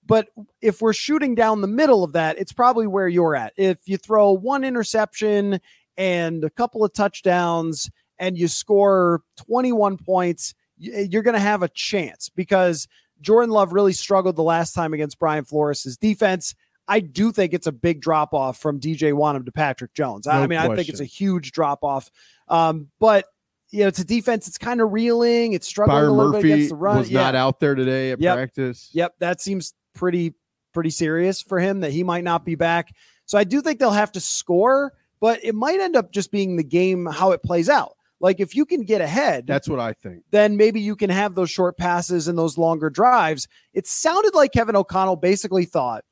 [0.05, 0.27] but
[0.61, 3.53] if we're shooting down the middle of that, it's probably where you're at.
[3.57, 5.59] If you throw one interception
[5.97, 7.89] and a couple of touchdowns
[8.19, 12.87] and you score 21 points, you're going to have a chance because
[13.21, 16.55] Jordan Love really struggled the last time against Brian Flores' defense.
[16.87, 20.27] I do think it's a big drop off from DJ Wonnum to Patrick Jones.
[20.27, 22.11] I No I mean, I think it's a huge drop off.
[22.49, 23.25] Um, but
[23.71, 24.47] you know, it's a defense.
[24.47, 25.53] It's kind of reeling.
[25.53, 26.97] It's struggling a Byron little bit against the run.
[26.99, 27.21] was Yeah.
[27.21, 28.35] not out there today at Yep.
[28.35, 28.89] practice.
[28.93, 30.33] Yep, that seems pretty
[30.73, 32.95] pretty serious for him that he might not be back.
[33.25, 36.55] So I do think they'll have to score, but it might end up just being
[36.55, 37.95] the game how it plays out.
[38.19, 40.23] Like if you can get ahead, That's what I think.
[40.31, 43.47] then maybe you can have those short passes and those longer drives.
[43.73, 46.05] It sounded like Kevin O'Connell basically thought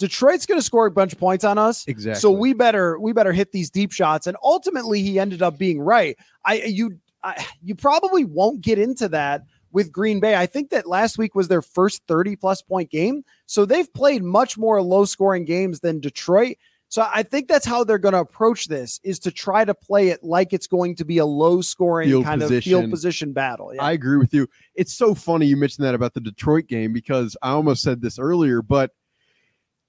[0.00, 1.86] Detroit's going to score a bunch of points on us.
[1.86, 2.18] Exactly.
[2.18, 4.26] So we better we better hit these deep shots.
[4.26, 6.16] And ultimately, he ended up being right.
[6.44, 10.34] I you I, you probably won't get into that with Green Bay.
[10.34, 13.24] I think that last week was their first 30 plus point game.
[13.46, 16.56] So they've played much more low scoring games than Detroit.
[16.88, 20.08] So I think that's how they're going to approach this is to try to play
[20.08, 22.90] it like it's going to be a low scoring Field kind of field position.
[22.90, 23.72] position battle.
[23.72, 23.84] Yeah.
[23.84, 24.48] I agree with you.
[24.74, 28.18] It's so funny you mentioned that about the Detroit game because I almost said this
[28.18, 28.90] earlier, but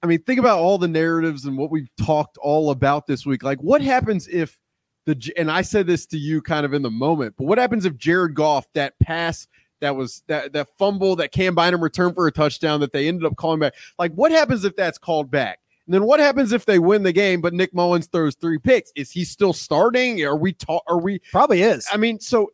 [0.04, 3.42] I mean, think about all the narratives and what we've talked all about this week.
[3.44, 4.60] Like, what happens if
[5.06, 7.86] the and I said this to you kind of in the moment, but what happens
[7.86, 9.48] if Jared Goff that pass
[9.82, 13.26] that was that that fumble that Cam Bynum returned for a touchdown that they ended
[13.26, 13.74] up calling back?
[14.00, 15.60] Like, what happens if that's called back?
[15.86, 18.92] And then what happens if they win the game, but Nick Mullens throws three picks?
[18.96, 20.24] Is he still starting?
[20.24, 21.86] Are we ta- Are we Probably is.
[21.92, 22.52] I mean, so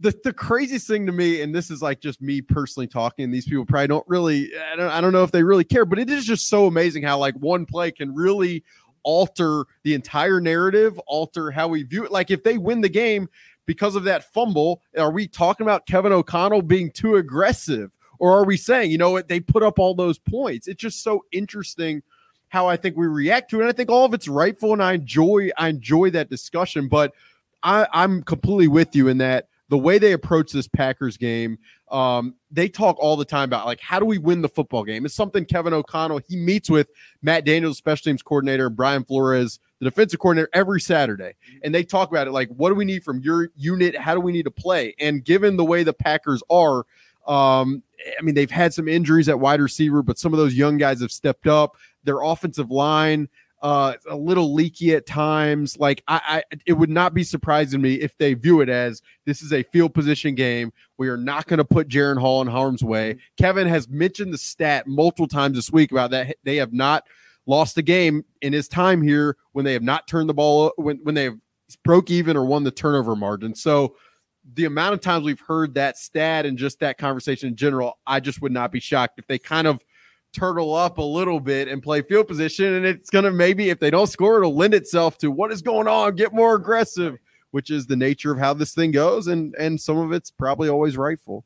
[0.00, 3.44] the the craziest thing to me, and this is like just me personally talking, these
[3.44, 6.08] people probably don't really, I don't, I don't know if they really care, but it
[6.08, 8.64] is just so amazing how like one play can really
[9.02, 12.10] alter the entire narrative, alter how we view it.
[12.10, 13.28] Like if they win the game
[13.70, 17.92] because of that fumble, are we talking about Kevin O'Connell being too aggressive?
[18.18, 20.66] Or are we saying, you know what, they put up all those points?
[20.66, 22.02] It's just so interesting
[22.48, 23.60] how I think we react to it.
[23.60, 26.88] And I think all of it's rightful, and I enjoy I enjoy that discussion.
[26.88, 27.14] But
[27.62, 31.56] I, I'm completely with you in that the way they approach this Packers game,
[31.92, 35.06] um, they talk all the time about like how do we win the football game?
[35.06, 36.88] It's something Kevin O'Connell he meets with
[37.22, 41.84] Matt Daniels, special teams coordinator, and Brian Flores, the defensive coordinator, every Saturday, and they
[41.84, 43.96] talk about it like what do we need from your unit?
[43.96, 44.94] How do we need to play?
[44.98, 46.84] And given the way the Packers are,
[47.28, 47.84] um,
[48.18, 51.00] I mean they've had some injuries at wide receiver, but some of those young guys
[51.00, 51.76] have stepped up.
[52.02, 53.28] Their offensive line
[53.62, 55.78] uh a little leaky at times.
[55.78, 59.42] Like I, I it would not be surprising me if they view it as this
[59.42, 60.72] is a field position game.
[60.98, 63.18] We are not going to put Jaren Hall in harm's way.
[63.38, 67.04] Kevin has mentioned the stat multiple times this week about that they have not
[67.46, 70.98] lost a game in his time here when they have not turned the ball when
[71.02, 71.38] when they have
[71.84, 73.54] broke even or won the turnover margin.
[73.54, 73.96] So
[74.54, 78.20] the amount of times we've heard that stat and just that conversation in general I
[78.20, 79.84] just would not be shocked if they kind of
[80.32, 82.74] turtle up a little bit and play field position.
[82.74, 85.62] And it's going to maybe, if they don't score, it'll lend itself to what is
[85.62, 87.18] going on, get more aggressive,
[87.50, 89.26] which is the nature of how this thing goes.
[89.26, 91.44] And, and some of it's probably always rightful.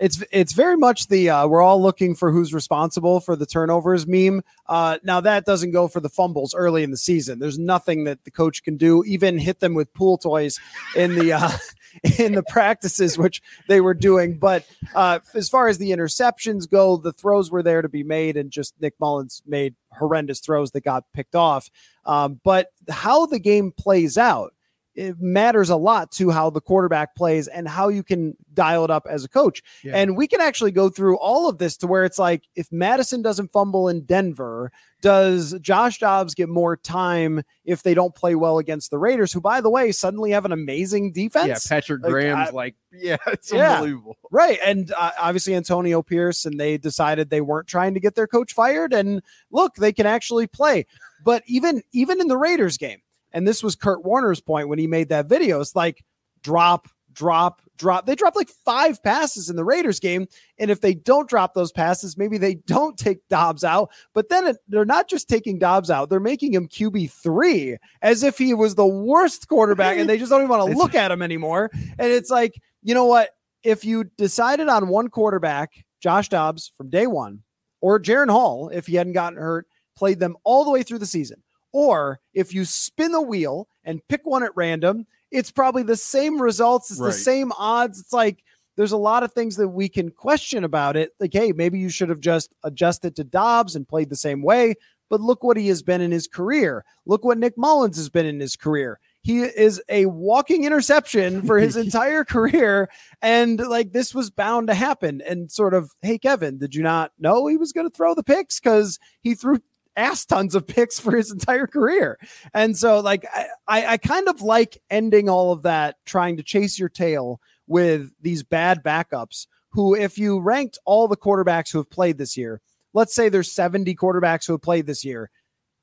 [0.00, 4.06] It's it's very much the uh, we're all looking for who's responsible for the turnovers
[4.06, 4.42] meme.
[4.68, 7.40] Uh, now that doesn't go for the fumbles early in the season.
[7.40, 9.02] There's nothing that the coach can do.
[9.04, 10.60] Even hit them with pool toys
[10.94, 11.50] in the uh,
[12.18, 14.38] in the practices, which they were doing.
[14.38, 18.36] But uh, as far as the interceptions go, the throws were there to be made,
[18.36, 21.70] and just Nick Mullens made horrendous throws that got picked off.
[22.04, 24.54] Um, but how the game plays out
[24.98, 28.90] it matters a lot to how the quarterback plays and how you can dial it
[28.90, 29.62] up as a coach.
[29.84, 29.92] Yeah.
[29.96, 33.22] And we can actually go through all of this to where it's like if Mattison
[33.22, 38.58] doesn't fumble in Denver, does Josh Dobbs get more time if they don't play well
[38.58, 41.46] against the Raiders, who, by the way, suddenly have an amazing defense?
[41.46, 41.58] Yeah.
[41.76, 43.74] Patrick Like, Graham's I- like, yeah, it's Yeah.
[43.76, 44.16] unbelievable.
[44.32, 44.58] Right.
[44.64, 48.52] And uh, obviously Antonio Pierce, and they decided they weren't trying to get their coach
[48.52, 48.92] fired.
[48.92, 50.86] And look, they can actually play.
[51.24, 52.98] But even even in the Raiders game,
[53.32, 56.04] and this was Kurt Warner's point when he made that video, it's like
[56.42, 58.06] drop, drop, drop.
[58.06, 60.26] They dropped like five passes in the Raiders game.
[60.58, 63.90] And if they don't drop those passes, maybe they don't take Dobbs out.
[64.14, 68.54] But then they're not just taking Dobbs out, they're making him QB3 as if he
[68.54, 71.70] was the worst quarterback and they just don't even want to look at him anymore.
[71.72, 73.30] And it's like, you know what?
[73.62, 77.42] If you decided on one quarterback, Josh Dobbs from day one,
[77.80, 81.06] or Jaren Hall, if he hadn't gotten hurt, played them all the way through the
[81.06, 81.42] season.
[81.72, 86.40] Or if you spin the wheel and pick one at random, it's probably the same
[86.40, 87.08] results, it's Right.
[87.08, 88.00] the same odds.
[88.00, 88.42] It's like
[88.76, 91.12] there's a lot of things that we can question about it.
[91.18, 94.76] Like, hey, maybe you should have just adjusted to Dobbs and played the same way.
[95.10, 96.84] But look what he has been in his career.
[97.06, 99.00] Look what Nick Mullens has been in his career.
[99.22, 102.88] He is a walking interception for his entire career.
[103.22, 105.22] And like this was bound to happen.
[105.26, 108.22] And sort of, hey, Kevin, did you not know he was going to throw the
[108.22, 108.60] picks?
[108.60, 109.58] Because he threw
[109.98, 112.18] ass tons of picks for his entire career.
[112.54, 113.26] And so, like,
[113.66, 118.10] I, I, kind of like ending all of that, trying to chase your tail with
[118.20, 119.46] these bad backups.
[119.72, 122.62] Who, if you ranked all the quarterbacks who have played this year,
[122.94, 125.30] let's say there's 70 quarterbacks who have played this year.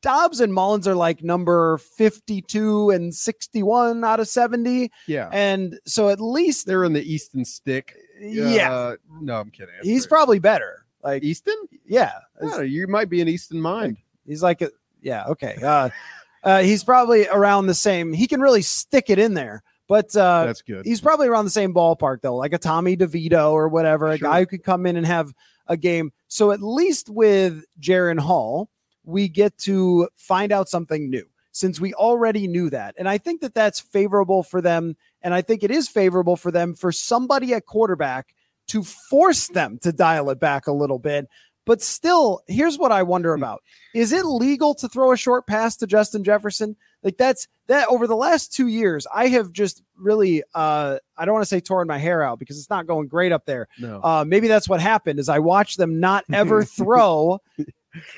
[0.01, 4.91] Dobbs and Mullens are like number 52 and 61 out of 70.
[5.07, 5.29] Yeah.
[5.31, 7.95] And so at least they're in the Easton stick.
[8.19, 8.71] Yeah.
[8.71, 9.73] Uh, no, I'm kidding.
[9.75, 10.17] That's he's great.
[10.17, 10.85] probably better.
[11.03, 11.55] Like Easton?
[11.85, 12.13] Yeah.
[12.41, 13.97] Yeah, you might be an Easton mind.
[14.25, 14.71] He's like, a,
[15.01, 15.55] yeah, okay.
[15.61, 15.89] Uh,
[16.43, 18.13] uh, he's probably around the same.
[18.13, 20.85] He can really stick it in there, but uh, That's good.
[20.85, 24.29] He's probably around the same ballpark though, like a Tommy DeVito or whatever, a Sure.
[24.29, 25.33] guy who could come in and have
[25.67, 26.11] a game.
[26.27, 28.69] So at least with Jaren Hall,
[29.03, 33.39] we get to find out something new since we already knew that, and I think
[33.41, 37.53] that that's favorable for them, and I think it is favorable for them for somebody
[37.53, 38.35] at quarterback
[38.67, 41.29] to force them to dial it back a little bit.
[41.65, 43.63] But still, here's what I wonder about.
[43.93, 46.75] Is it legal to throw a short pass to Justin Jefferson?
[47.03, 51.33] Like that's that over the last two years, I have just really uh I don't
[51.33, 53.67] want to say torn my hair out because it's not going great up there.
[53.79, 54.01] No.
[54.03, 57.41] Uh maybe that's what happened is I watched them not ever throw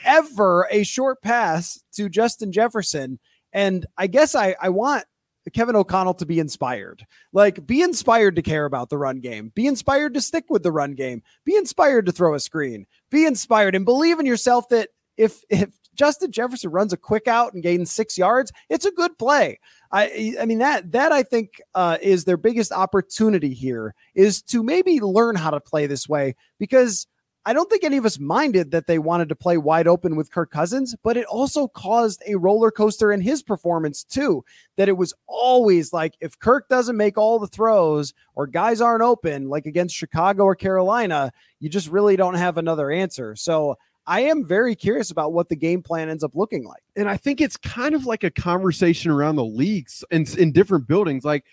[0.03, 3.19] ever a short pass to Justin Jefferson.
[3.53, 5.05] And I guess I I want
[5.53, 7.05] Kevin O'Connell to be inspired.
[7.33, 9.51] Like, be inspired to care about the run game.
[9.55, 11.23] Be inspired to stick with the run game.
[11.45, 12.85] Be inspired to throw a screen.
[13.09, 17.53] Be inspired and believe in yourself that if if Justin Jefferson runs a quick out
[17.53, 19.59] and gains six yards, it's a good play.
[19.91, 24.63] I I mean that that I think uh, is their biggest opportunity here is to
[24.63, 27.07] maybe learn how to play this way because
[27.47, 30.33] I don't think any of us minded that they wanted to play wide open with
[30.33, 34.43] Kirk Cousins, but it also caused a roller coaster in his performance too.
[34.75, 39.01] That it was always like if Kirk doesn't make all the throws or guys aren't
[39.01, 41.31] open, like against Chicago or Carolina,
[41.61, 43.33] you just really don't have another answer.
[43.37, 46.83] So I am very curious about what the game plan ends up looking like.
[46.97, 50.85] and I think it's kind of like a conversation around the leagues and in different
[50.85, 51.23] buildings.
[51.23, 51.45] Like,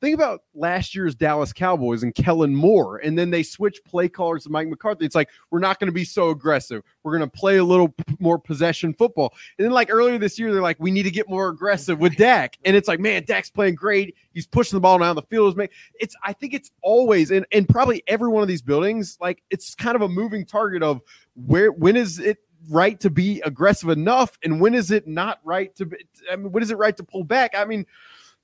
[0.00, 4.44] think about last year's Dallas Cowboys and Kellen Moore, and then they switch play callers
[4.44, 5.04] to Mike McCarthy.
[5.04, 6.82] It's like we're not going to be so aggressive.
[7.02, 9.34] We're going to play a little p- more possession football.
[9.58, 12.16] And then, like earlier this year, they're like, we need to get more aggressive with
[12.16, 14.14] Dak, and it's like, man, Dak's playing great.
[14.32, 15.58] He's pushing the ball down the field.
[15.58, 19.74] It's- I think it's always, and and probably every one of these buildings, like it's
[19.74, 21.00] kind of a moving target of
[21.46, 22.38] where when is it
[22.68, 25.96] right to be aggressive enough and when is it not right to be
[26.30, 27.86] i mean when is it right to pull back i mean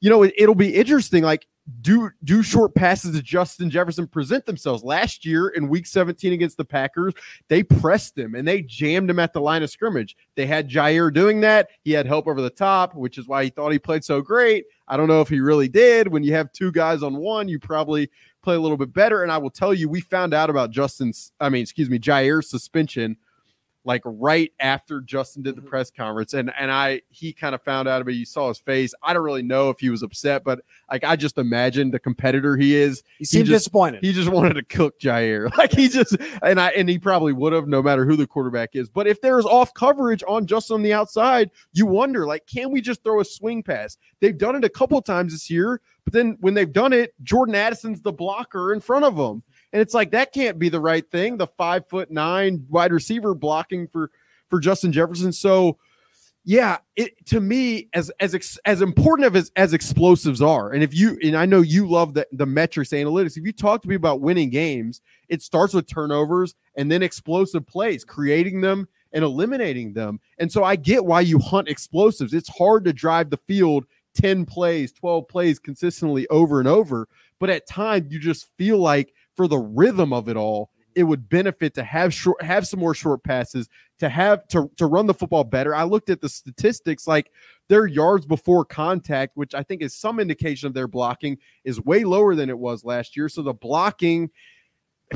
[0.07, 1.49] you know it, it'll be interesting like
[1.81, 4.85] do do short passes to justin jefferson present themselves.
[4.85, 7.13] Last year in week 17 against the packers
[7.49, 10.17] they pressed him and they jammed him at the line of scrimmage.
[10.37, 11.71] They had jaire doing that.
[11.83, 14.67] He had help over the top which is why he thought he played so great.
[14.87, 16.07] I don't know if he really did.
[16.07, 18.09] When you have two guys on one you probably
[18.43, 19.25] play a little bit better.
[19.25, 22.49] And i will tell you we found out about justin's i mean excuse me jaire's
[22.49, 23.17] suspension
[23.87, 25.71] like right after Justin did the Mm-hmm.
[25.71, 28.17] press conference and and I he kind of found out about it.
[28.17, 28.93] You saw his face.
[29.03, 30.61] I don't really know if he was upset, but
[30.91, 33.03] like I just imagine the competitor he is.
[33.19, 34.05] He seemed just, disappointed.
[34.05, 35.51] He just wanted to cook Jaire.
[35.57, 38.71] Like he just and I and he probably would have no matter who the quarterback
[38.75, 38.89] is.
[38.89, 42.81] But if there's off coverage on just on the outside, you wonder like can we
[42.81, 43.97] just throw a swing pass?
[44.21, 47.55] They've done it a couple times this year, but then when they've done it, Jordan
[47.55, 49.43] Addison's the blocker in front of them.
[49.73, 51.37] And it's like that can't be the right thing.
[51.37, 54.11] The five foot nine wide receiver blocking for
[54.49, 55.33] for Justin Jefferson.
[55.33, 55.79] So
[56.49, 60.95] yeah, it to me as as as important of as as explosives are, and if
[60.95, 63.37] you and I know you love the the metrics analytics.
[63.37, 67.67] If you talk to me about winning games, it starts with turnovers and then explosive
[67.67, 70.21] plays, creating them and eliminating them.
[70.39, 72.33] And so I get why you hunt explosives.
[72.33, 77.09] It's hard to drive the field 10 plays, 12 plays consistently over and over,
[77.41, 81.29] but at times you just feel like for the rhythm of it all, it would
[81.29, 83.69] benefit to have short have some more short passes
[83.99, 85.75] to have to to run the football better.
[85.75, 87.31] I looked at the statistics like
[87.69, 92.05] their yards before contact, which I think is some indication of their blocking, is way
[92.05, 93.29] lower than it was last year.
[93.29, 94.31] So the blocking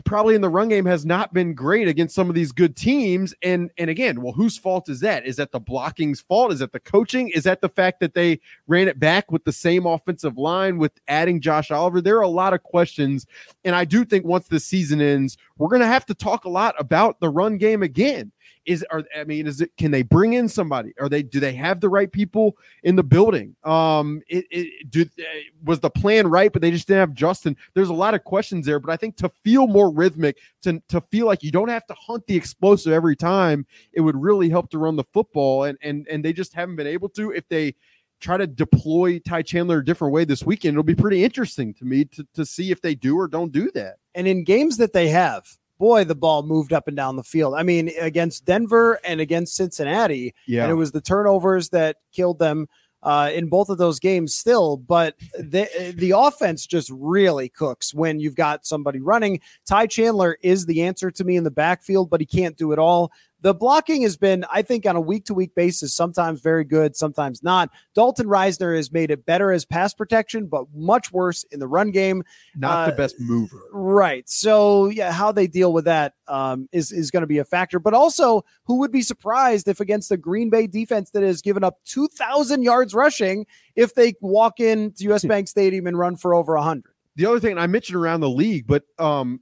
[0.05, 3.35] probably in the run game has not been great against some of these good teams.
[3.43, 5.27] And and again, well, whose fault is that?
[5.27, 6.53] Is that the blocking's fault?
[6.53, 7.29] Is that the coaching?
[7.31, 10.93] Is that the fact that they ran it back with the same offensive line with
[11.09, 12.01] adding Josh Oliver?
[12.01, 13.27] There are a lot of questions.
[13.65, 16.75] And I do think once the season ends, we're gonna have to talk a lot
[16.79, 18.33] about the run game again
[18.67, 20.93] is are I mean, is it can they bring in somebody?
[21.01, 23.57] Are they do they have the right people in the building?
[23.65, 25.23] Um, it, it do uh,
[25.65, 27.57] was the plan right, but they just didn't have Justin.
[27.75, 31.01] There's a lot of questions there, but I think to feel more rhythmic, to to
[31.01, 34.71] feel like you don't have to hunt the explosive every time, it would really help
[34.71, 37.31] to run the football, and and and they just haven't been able to.
[37.31, 37.75] If they
[38.21, 41.85] try to deploy Ty Chandler a different way this weekend, it'll be pretty interesting to
[41.85, 43.97] me to, to see if they do or don't do that.
[44.15, 45.47] And in games that they have,
[45.81, 47.55] boy, the ball moved up and down the field.
[47.57, 50.63] I mean, against Denver and against Cincinnati, yeah.
[50.63, 52.69] and it was the turnovers that killed them
[53.03, 54.77] uh, in both of those games still.
[54.77, 59.41] But the the offense just really cooks when you've got somebody running.
[59.67, 62.79] Ty Chandler is the answer to me in the backfield, but he can't do it
[62.79, 63.11] all
[63.43, 66.97] the blocking has been, I think, on a week to week basis, sometimes very good,
[66.97, 67.71] sometimes not.
[67.95, 71.91] Dalton Risner has made it better as pass protection, but much worse in the run
[71.91, 72.23] game.
[72.55, 73.61] Not uh, the best mover.
[73.73, 74.29] Right.
[74.29, 77.79] So, yeah, how they deal with that um, is is going to be a factor.
[77.79, 81.65] But also, who would be surprised if against the Green Bay defense that has given
[81.65, 86.55] up 2,000 yards rushing, if they walk into US Bank Stadium and run for over
[86.55, 86.85] 100?
[87.17, 89.41] The other thing I mentioned around the league, but um,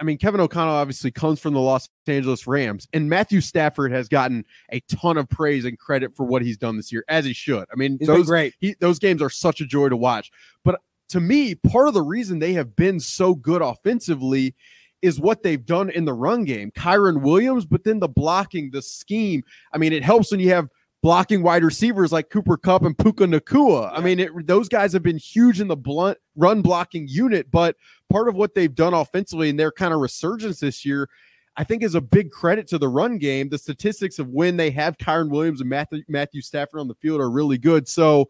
[0.00, 4.08] I mean, Kevin O'Connell obviously comes from the Los Angeles Rams, and Matthew Stafford has
[4.08, 7.34] gotten a ton of praise and credit for what he's done this year, as he
[7.34, 7.66] should.
[7.70, 8.54] I mean, he's those great.
[8.60, 10.30] He, those games are such a joy to watch.
[10.64, 10.80] But
[11.10, 14.54] to me, part of the reason they have been so good offensively
[15.02, 16.70] is what they've done in the run game.
[16.70, 19.42] Kyren Williams, but then the blocking, the scheme.
[19.72, 20.68] I mean, it helps when you have
[21.02, 23.90] blocking wide receivers like Cooper Kupp and Puka Nacua.
[23.92, 27.76] I mean, it, those guys have been huge in the blunt run blocking unit, but
[28.10, 31.08] part of what they've done offensively and their kind of resurgence this year,
[31.56, 33.48] I think is a big credit to the run game.
[33.48, 37.20] The statistics of when they have Kyren Williams and Matthew, Matthew Stafford on the field
[37.20, 37.88] are really good.
[37.88, 38.28] So,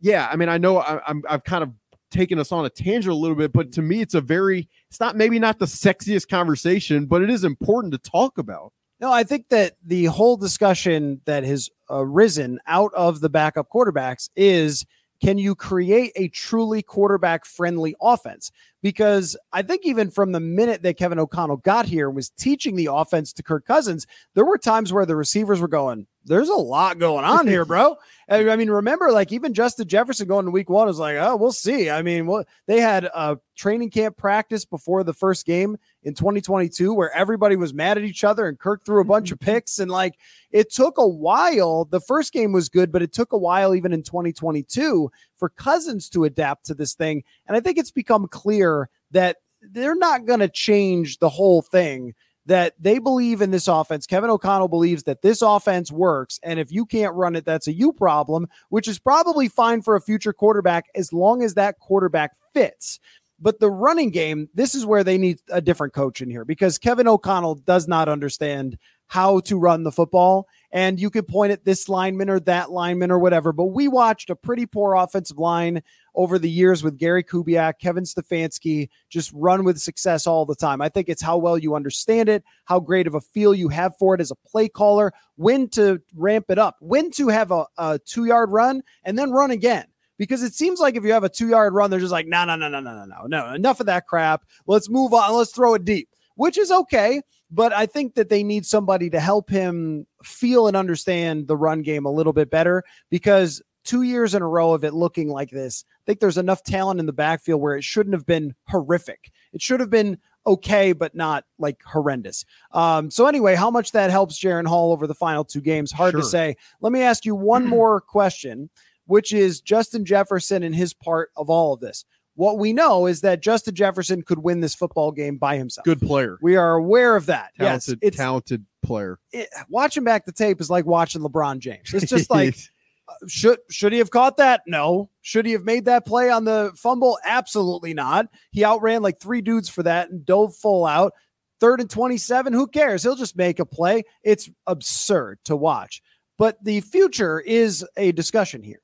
[0.00, 1.72] yeah, I mean, I know I, I'm I've kind of
[2.10, 5.00] taken us on a tangent a little bit, but to me, it's a very it's
[5.00, 8.72] not maybe not the sexiest conversation, but it is important to talk about.
[9.02, 14.30] No, I think that the whole discussion that has arisen out of the backup quarterbacks
[14.36, 14.86] is
[15.20, 18.52] can you create a truly quarterback friendly offense?
[18.80, 22.76] Because I think even from the minute that Kevin O'Connell got here and was teaching
[22.76, 26.54] the offense to Kirk Cousins, there were times where the receivers were going, there's a
[26.54, 27.96] lot going on here, bro.
[28.28, 31.52] I mean, remember, like even Justin Jefferson going to week one was like, oh, we'll
[31.52, 31.90] see.
[31.90, 36.94] I mean, well, they had a training camp practice before the first game in 2022
[36.94, 39.78] where everybody was mad at each other and Kirk threw a bunch of picks.
[39.78, 40.14] And like
[40.50, 41.84] it took a while.
[41.84, 46.08] The first game was good, but it took a while, even in 2022, for Cousins
[46.10, 47.24] to adapt to this thing.
[47.46, 52.14] And I think it's become clear that they're not going to change the whole thing
[52.46, 54.06] that they believe in this offense.
[54.06, 56.40] Kevin O'Connell believes that this offense works.
[56.42, 59.94] And if you can't run it, that's a you problem, which is probably fine for
[59.94, 62.98] a future quarterback as long as that quarterback fits.
[63.40, 66.78] But the running game, this is where they need a different coach in here because
[66.78, 68.78] Kevin O'Connell does not understand
[69.12, 70.48] how to run the football.
[70.72, 73.52] And you could point at this lineman or that lineman or whatever.
[73.52, 75.82] But we watched a pretty poor offensive line
[76.14, 80.80] over the years with Gary Kubiak, Kevin Stefanski, just run with success all the time.
[80.80, 83.94] I think it's how well you understand it, how great of a feel you have
[83.98, 87.66] for it as a play caller, when to ramp it up, when to have a,
[87.76, 89.84] a two yard run and then run again
[90.16, 92.44] because it seems like if you have a two yard run, they're just like, no,
[92.44, 94.44] no, no, no, no, no, no, no, enough of that crap.
[94.66, 95.34] Let's move on.
[95.34, 97.22] Let's throw it deep, which is okay.
[97.50, 101.82] But I think that they need somebody to help him feel and understand the run
[101.82, 105.50] game a little bit better because two years in a row of it looking like
[105.50, 109.30] this, I think there's enough talent in the backfield where it shouldn't have been horrific.
[109.52, 112.44] It should have been okay, but not like horrendous.
[112.72, 116.12] Um, so anyway, how much that helps Jaren Hall over the final two games, hard
[116.12, 116.20] sure.
[116.20, 116.56] to say.
[116.80, 118.70] Let me ask you one more question,
[119.06, 122.04] which is Justin Jefferson and his part of all of this.
[122.34, 125.84] What we know is that Justin Jefferson could win this football game by himself.
[125.84, 126.38] Good player.
[126.40, 127.50] We are aware of that.
[127.58, 129.18] Talented, yes, talented player.
[129.32, 131.92] It, watching back the tape is like watching LeBron James.
[131.92, 132.56] It's just like
[133.08, 134.62] uh, should should he have caught that?
[134.66, 135.10] No.
[135.20, 137.18] Should he have made that play on the fumble?
[137.24, 138.28] Absolutely not.
[138.50, 141.12] He outran like three dudes for that and dove full out.
[141.60, 143.04] Third and 27, who cares?
[143.04, 144.02] He'll just make a play.
[144.24, 146.02] It's absurd to watch.
[146.36, 148.81] But the future is a discussion here.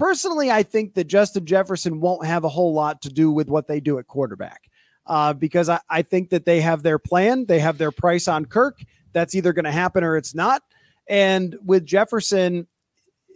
[0.00, 3.68] Personally, I think that Justin Jefferson won't have a whole lot to do with what
[3.68, 4.62] they do at quarterback.
[5.10, 8.44] uh, because I, I think that they have their plan, they have their price on
[8.44, 8.80] Kirk.
[9.12, 10.62] That's either going to happen or it's not.
[11.08, 12.68] And with Jefferson,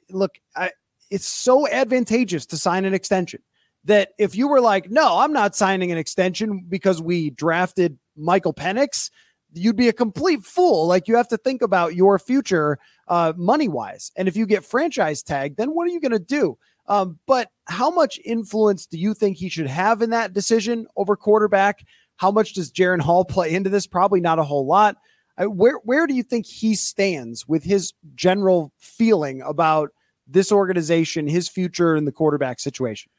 [0.08, 0.70] look, I,
[1.10, 3.42] it's so advantageous to sign an extension
[3.84, 8.54] that if you were like, no, I'm not signing an extension because we drafted Michael
[8.54, 9.10] Penix,
[9.54, 10.86] you'd be a complete fool.
[10.86, 12.78] Like you have to think about your future
[13.08, 14.10] uh, money wise.
[14.16, 16.58] And if you get franchise tag, then what are you going to do?
[16.86, 21.16] Um, but how much influence do you think he should have in that decision over
[21.16, 21.84] quarterback?
[22.16, 23.86] How much does Jaren Hall play into this?
[23.86, 24.96] Probably not a whole lot.
[25.36, 29.90] Uh, where where do you think he stands with his general feeling about
[30.26, 33.10] this organization, his future, and the quarterback situation?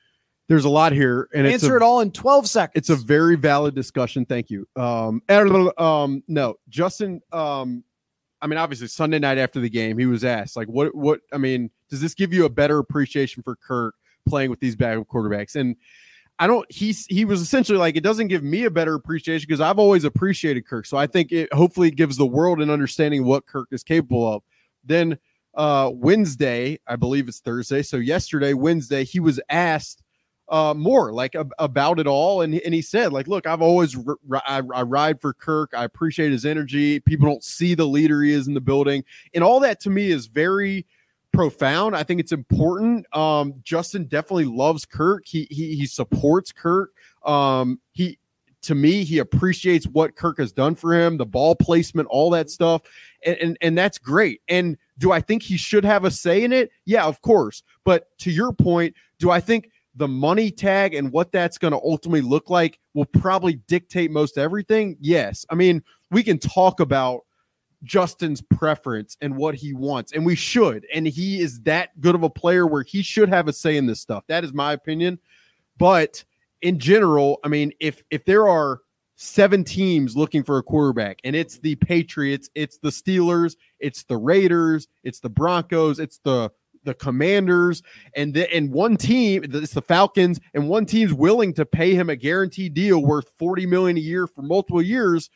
[0.47, 2.73] There's a lot here, and answer a, it all in 12 seconds.
[2.75, 4.25] It's a very valid discussion.
[4.25, 4.67] Thank you.
[4.75, 5.23] Um,
[5.77, 7.21] um, no, Justin.
[7.31, 7.83] Um,
[8.41, 11.21] I mean, obviously, Sunday night after the game, he was asked, like, what, what?
[11.33, 13.95] I mean, does this give you a better appreciation for Kirk
[14.27, 15.55] playing with these backup quarterbacks?
[15.55, 15.75] And
[16.37, 16.69] I don't.
[16.71, 20.03] He's he was essentially like, it doesn't give me a better appreciation because I've always
[20.03, 20.85] appreciated Kirk.
[20.85, 24.43] So I think it hopefully gives the world an understanding what Kirk is capable of.
[24.83, 25.17] Then
[25.55, 27.81] uh Wednesday, I believe it's Thursday.
[27.81, 30.03] So yesterday, Wednesday, he was asked
[30.49, 32.41] uh, more like ab- about it all.
[32.41, 35.71] And, and he said, like, look, I've always r- r- I, I ride for Kirk.
[35.75, 36.99] I appreciate his energy.
[36.99, 40.11] People don't see the leader he is in the building, and all that to me
[40.11, 40.85] is very
[41.33, 41.95] profound.
[41.95, 43.05] I think it's important.
[43.15, 45.23] Um, Justin definitely loves Kirk.
[45.25, 46.91] He he he supports Kirk.
[47.23, 48.17] Um, he
[48.65, 52.49] to me, he appreciates what Kirk has done for him, the ball placement, all that
[52.49, 52.81] stuff.
[53.23, 54.41] And, and, and that's great.
[54.47, 56.71] And do I think he should have a say in it?
[56.83, 57.61] Yeah, of course.
[57.83, 61.79] But to your point, do I think the money tag and what that's going to
[61.79, 64.97] ultimately look like will probably dictate most everything.
[64.99, 65.45] Yes.
[65.49, 67.21] I mean, we can talk about
[67.83, 70.85] Justin's preference and what he wants, and we should.
[70.93, 73.85] And he is that good of a player where he should have a say in
[73.85, 74.23] this stuff.
[74.27, 75.19] That is my opinion.
[75.77, 76.23] But
[76.61, 78.81] in general, I mean, if if there are
[79.17, 84.17] seven teams looking for a quarterback, and it's the Patriots, it's the Steelers, it's the
[84.17, 86.51] Raiders, it's the Broncos, it's the
[86.85, 87.83] the Commanders,
[88.15, 92.09] and the, and one team, it's the Falcons, and one team's willing to pay him
[92.09, 95.29] a guaranteed deal worth 40 million a year for multiple years.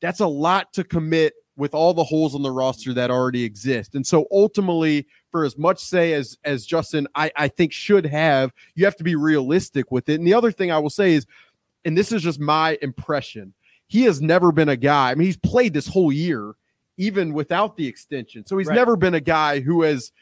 [0.00, 3.94] That's a lot to commit with all the holes on the roster that already exist.
[3.94, 8.52] And so ultimately, for as much say as as Justin, I, I think should have,
[8.74, 10.18] you have to be realistic with it.
[10.18, 11.26] And the other thing I will say is,
[11.84, 13.54] and this is just my impression,
[13.86, 15.10] he has never been a guy.
[15.10, 16.54] I mean, he's played this whole year,
[16.98, 18.44] even without the extension.
[18.44, 18.74] So he's right.
[18.74, 20.12] never been a guy who has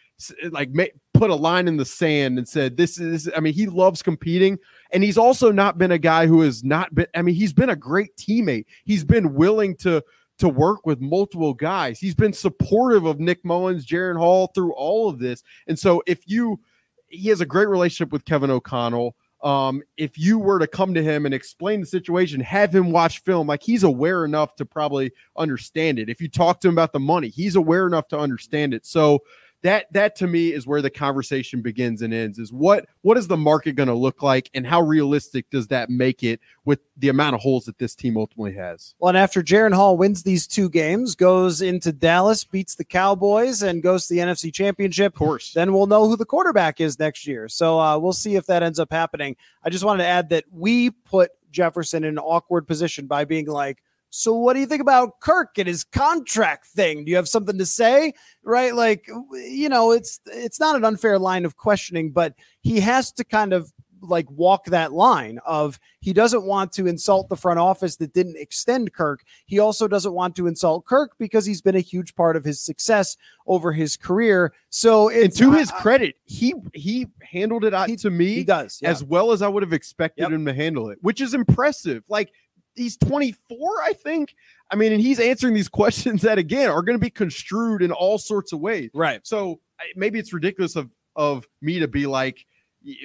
[0.51, 0.71] like
[1.13, 4.59] put a line in the sand and said this is i mean he loves competing
[4.93, 7.71] and he's also not been a guy who has not been i mean he's been
[7.71, 10.03] a great teammate he's been willing to
[10.39, 15.09] to work with multiple guys he's been supportive of nick mullens jaren hall through all
[15.09, 16.61] of this and so if you
[17.09, 21.03] he has a great relationship with kevin o'connell um, if you were to come to
[21.03, 25.13] him and explain the situation, have him watch film, like he's aware enough to probably
[25.37, 26.09] understand it.
[26.09, 28.87] If you talk to him about the money, he's aware enough to understand it.
[28.87, 29.23] So
[29.65, 33.27] that that to me is where the conversation begins and ends is what what is
[33.27, 37.09] the market going to look like and how realistic does that make it with the
[37.09, 38.95] amount of holes that this team ultimately has?
[38.99, 43.63] Well and after Jaren Hall wins these two games goes into Dallas beats the Cowboys
[43.63, 45.53] and goes to the NFC championship of course.
[45.55, 47.49] then we'll know who the quarterback is next year.
[47.49, 49.35] So uh, we'll see if that ends up happening.
[49.65, 53.47] I just wanted to add that we put Jefferson in an awkward position by being
[53.47, 53.83] like
[54.17, 57.05] so what do you think about Kirk and his contract thing?
[57.05, 58.15] Do you have something to say?
[58.45, 58.73] Right?
[58.73, 63.25] Like, you know, it's it's not an unfair line of questioning, but he has to
[63.25, 67.97] kind of like walk that line of he doesn't want to insult the front office
[67.97, 69.25] that didn't extend Kirk.
[69.47, 72.61] He also doesn't want to insult Kirk because he's been a huge part of his
[72.61, 73.17] success
[73.49, 74.53] over his career.
[74.71, 78.79] So and to his credit, he he handled it uh, he, to me he does
[78.81, 78.91] yeah.
[78.91, 80.31] as well as I would have expected yep.
[80.31, 82.05] him to handle it, which is impressive.
[82.09, 82.31] Like
[82.75, 84.35] he's 24, I think.
[84.71, 87.93] I mean, and he's answering these questions that again are going to be construed in
[87.93, 88.91] all sorts of ways.
[88.95, 89.21] Right.
[89.27, 89.61] So
[89.97, 92.45] maybe it's ridiculous of of me to be like,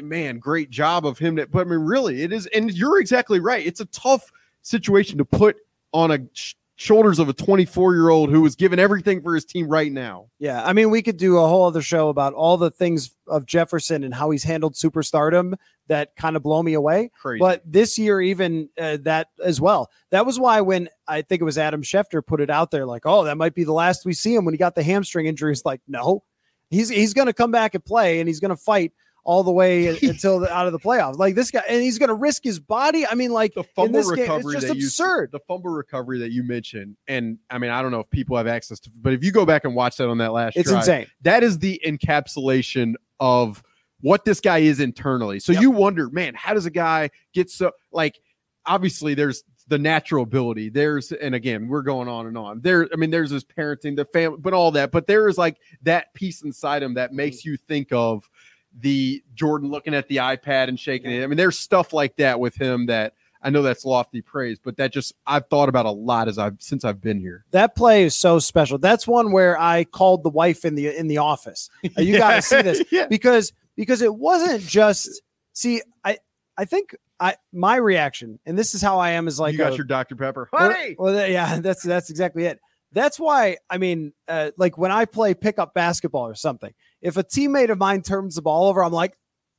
[0.01, 1.35] man, great job of him.
[1.35, 3.65] To, but I mean, really, it is, and you're exactly right.
[3.65, 5.57] It's a tough situation to put
[5.93, 6.19] on a
[6.79, 10.29] shoulders of a 24 year old who is giving everything for his team right now.
[10.39, 10.63] Yeah.
[10.63, 14.05] I mean, we could do a whole other show about all the things of Jefferson
[14.05, 15.55] and how he's handled superstardom
[15.87, 17.11] that kind of blow me away.
[17.19, 17.41] Crazy.
[17.41, 19.89] But this year, even uh, that as well.
[20.11, 23.05] That was why when I think it was Adam Schefter put it out there, like,
[23.05, 25.51] oh, that might be the last we see him when he got the hamstring injury.
[25.51, 26.23] It's like, no,
[26.69, 28.93] he's he's going to come back and play, and he's going to fight
[29.29, 31.17] all the way until the, out of the playoffs.
[31.19, 33.05] Like this guy, and he's going to risk his body.
[33.05, 35.29] I mean, like the fumble recovery game, it's just that absurd.
[35.31, 38.35] You, the fumble recovery that you mentioned, and I mean, I don't know if people
[38.37, 40.69] have access to, but if you go back and watch that on that last, it's
[40.69, 41.07] drive, insane.
[41.21, 43.61] That is the encapsulation of
[44.01, 45.39] what this guy is internally.
[45.39, 45.61] So yep.
[45.61, 48.19] you wonder, man, how does a guy get so like
[48.65, 50.69] obviously there's the natural ability.
[50.69, 52.59] There's and again, we're going on and on.
[52.61, 54.91] There, I mean, there's his parenting, the family, but all that.
[54.91, 57.45] But there is like that piece inside him that makes mm.
[57.45, 58.27] you think of
[58.79, 61.23] the Jordan looking at the iPad and shaking it.
[61.23, 64.77] I mean, there's stuff like that with him that I know that's lofty praise, but
[64.77, 67.45] that just I've thought about a lot as I've since I've been here.
[67.51, 68.77] That play is so special.
[68.77, 71.69] That's one where I called the wife in the in the office.
[71.97, 73.07] Uh, You got to see this Yeah.
[73.07, 75.21] because because it wasn't just
[75.53, 76.17] see I
[76.57, 79.71] I think I my reaction and this is how I am is like you got
[79.73, 80.15] a- your Dr.
[80.17, 80.95] Pepper, well, honey.
[80.99, 82.59] Well, th- yeah, that's that's exactly it.
[82.91, 87.23] That's why I mean, uh, like when I play pickup basketball or something, if a
[87.23, 89.17] teammate of mine turns the ball over, I'm like,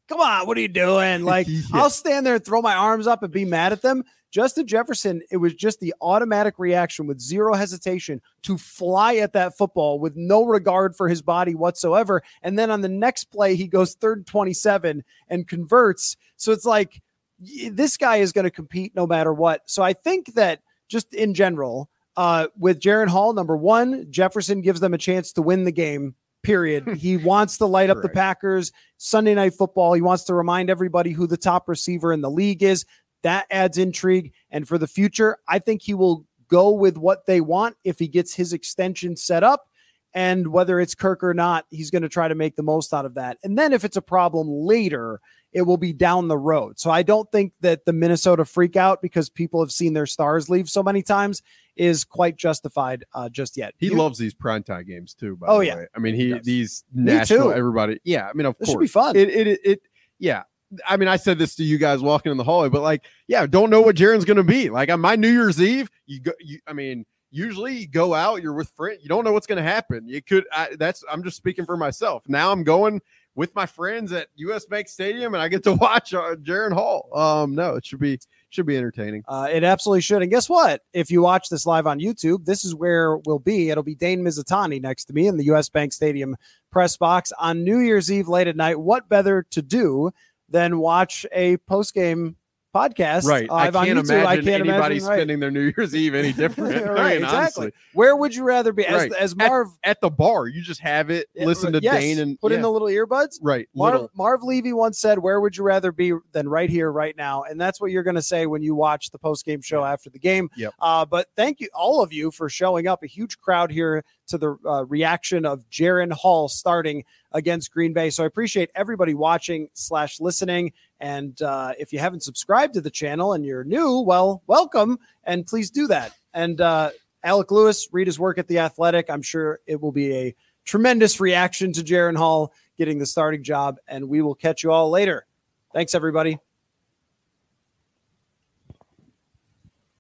[0.09, 1.63] "Come on, what are you doing?" Like Yeah.
[1.73, 4.05] I'll stand there and throw my arms up and be mad at them.
[4.31, 9.57] Justin Jefferson, it was just the automatic reaction with zero hesitation to fly at that
[9.57, 12.23] football with no regard for his body whatsoever.
[12.43, 16.17] And then on the next play, he goes third and 27 and converts.
[16.37, 17.03] So it's like
[17.41, 19.63] this guy is going to compete no matter what.
[19.67, 24.81] So I think that just in general, uh, with Jaren Hall, number one, Jefferson gives
[24.81, 26.15] them a chance to win the game.
[26.43, 26.89] Period.
[26.97, 29.93] he wants to light up the Packers Sunday night football.
[29.93, 32.85] He wants to remind everybody who the top receiver in the league is.
[33.23, 34.33] That adds intrigue.
[34.51, 38.09] And for the future, I think he will go with what they want if he
[38.09, 39.70] gets his extension set up.
[40.15, 43.05] And whether it's Kirk or not, he's going to try to make the most out
[43.05, 43.39] of that.
[43.45, 45.21] And then if it's a problem later,
[45.53, 46.79] it will be down the road.
[46.79, 50.49] So I don't think that the Minnesota freak out because people have seen their stars
[50.49, 51.43] leave so many times
[51.77, 53.75] is quite justified uh, just yet.
[53.79, 55.37] He You- loves these primetime games too.
[55.37, 55.77] By Oh, the yeah.
[55.77, 55.87] way.
[55.95, 56.45] I mean, he does.
[56.45, 58.01] these national everybody.
[58.05, 59.17] Yeah, I mean, of This course, should be fun.
[59.17, 59.83] It, it it it
[60.19, 60.43] yeah.
[60.87, 63.45] I mean, I said this to you guys walking in the hallway, but like, yeah,
[63.47, 65.91] don't know what Jaren's going to be like on my New Year's Eve.
[66.07, 69.33] You go, you, I mean, usually you go out, you're with friends, you don't know
[69.33, 70.09] what's going to happen.
[70.09, 72.25] You could, I, that's, I'm just speaking for myself.
[72.29, 73.01] Now I'm going
[73.35, 77.09] with my friends at US Bank Stadium, and I get to watch uh, Jaren Hall.
[77.15, 78.19] Um, no, it should be
[78.51, 79.23] should be entertaining.
[79.29, 80.23] Uh, it absolutely should.
[80.23, 80.83] And guess what?
[80.93, 83.71] If you watch this live on YouTube, this is where we'll be.
[83.71, 86.37] It'll be Dane Mizutani next to me in the US Bank Stadium
[86.73, 88.79] press box on New Year's Eve late at night.
[88.79, 90.11] What better to do
[90.49, 92.37] than watch a post game
[92.75, 93.49] podcast Right.
[93.51, 94.11] I live on can't YouTube?
[94.11, 95.17] imagine I can't anybody imagine, right.
[95.17, 96.77] spending their New Year's Eve any different.
[96.87, 97.37] I right, mean, exactly.
[97.67, 97.73] honestly.
[97.95, 98.87] Where would you rather be?
[98.87, 99.13] As, Right.
[99.15, 102.53] as Marv at the bar, you just have it, listen to yes, Dane, and put
[102.53, 103.39] in the little earbuds.
[103.43, 103.69] right.
[103.75, 107.17] Marv, little- Marv Levy once said, Where would you rather be than right here, right
[107.17, 107.43] now?
[107.43, 110.11] And that's what you're going to say when you watch the post game show after
[110.11, 110.49] the game.
[110.57, 110.75] Yep.
[110.81, 113.03] Uh, but thank you, all of you, for showing up.
[113.03, 118.11] A huge crowd here to the uh, reaction of Jaren Hall starting against Green Bay.
[118.11, 120.73] So I appreciate everybody watching slash listening.
[121.01, 125.47] And uh, if you haven't subscribed to the channel and you're new, well, welcome and
[125.47, 126.13] please do that.
[126.35, 126.91] And uh,
[127.25, 129.09] Alec Lewis, read his work at The Athletic.
[129.09, 130.35] I'm sure it will be a
[130.65, 133.79] tremendous reaction to Jaren Hall getting the starting job.
[133.89, 135.27] And we will catch you all later.
[135.73, 136.39] Thanks, everybody.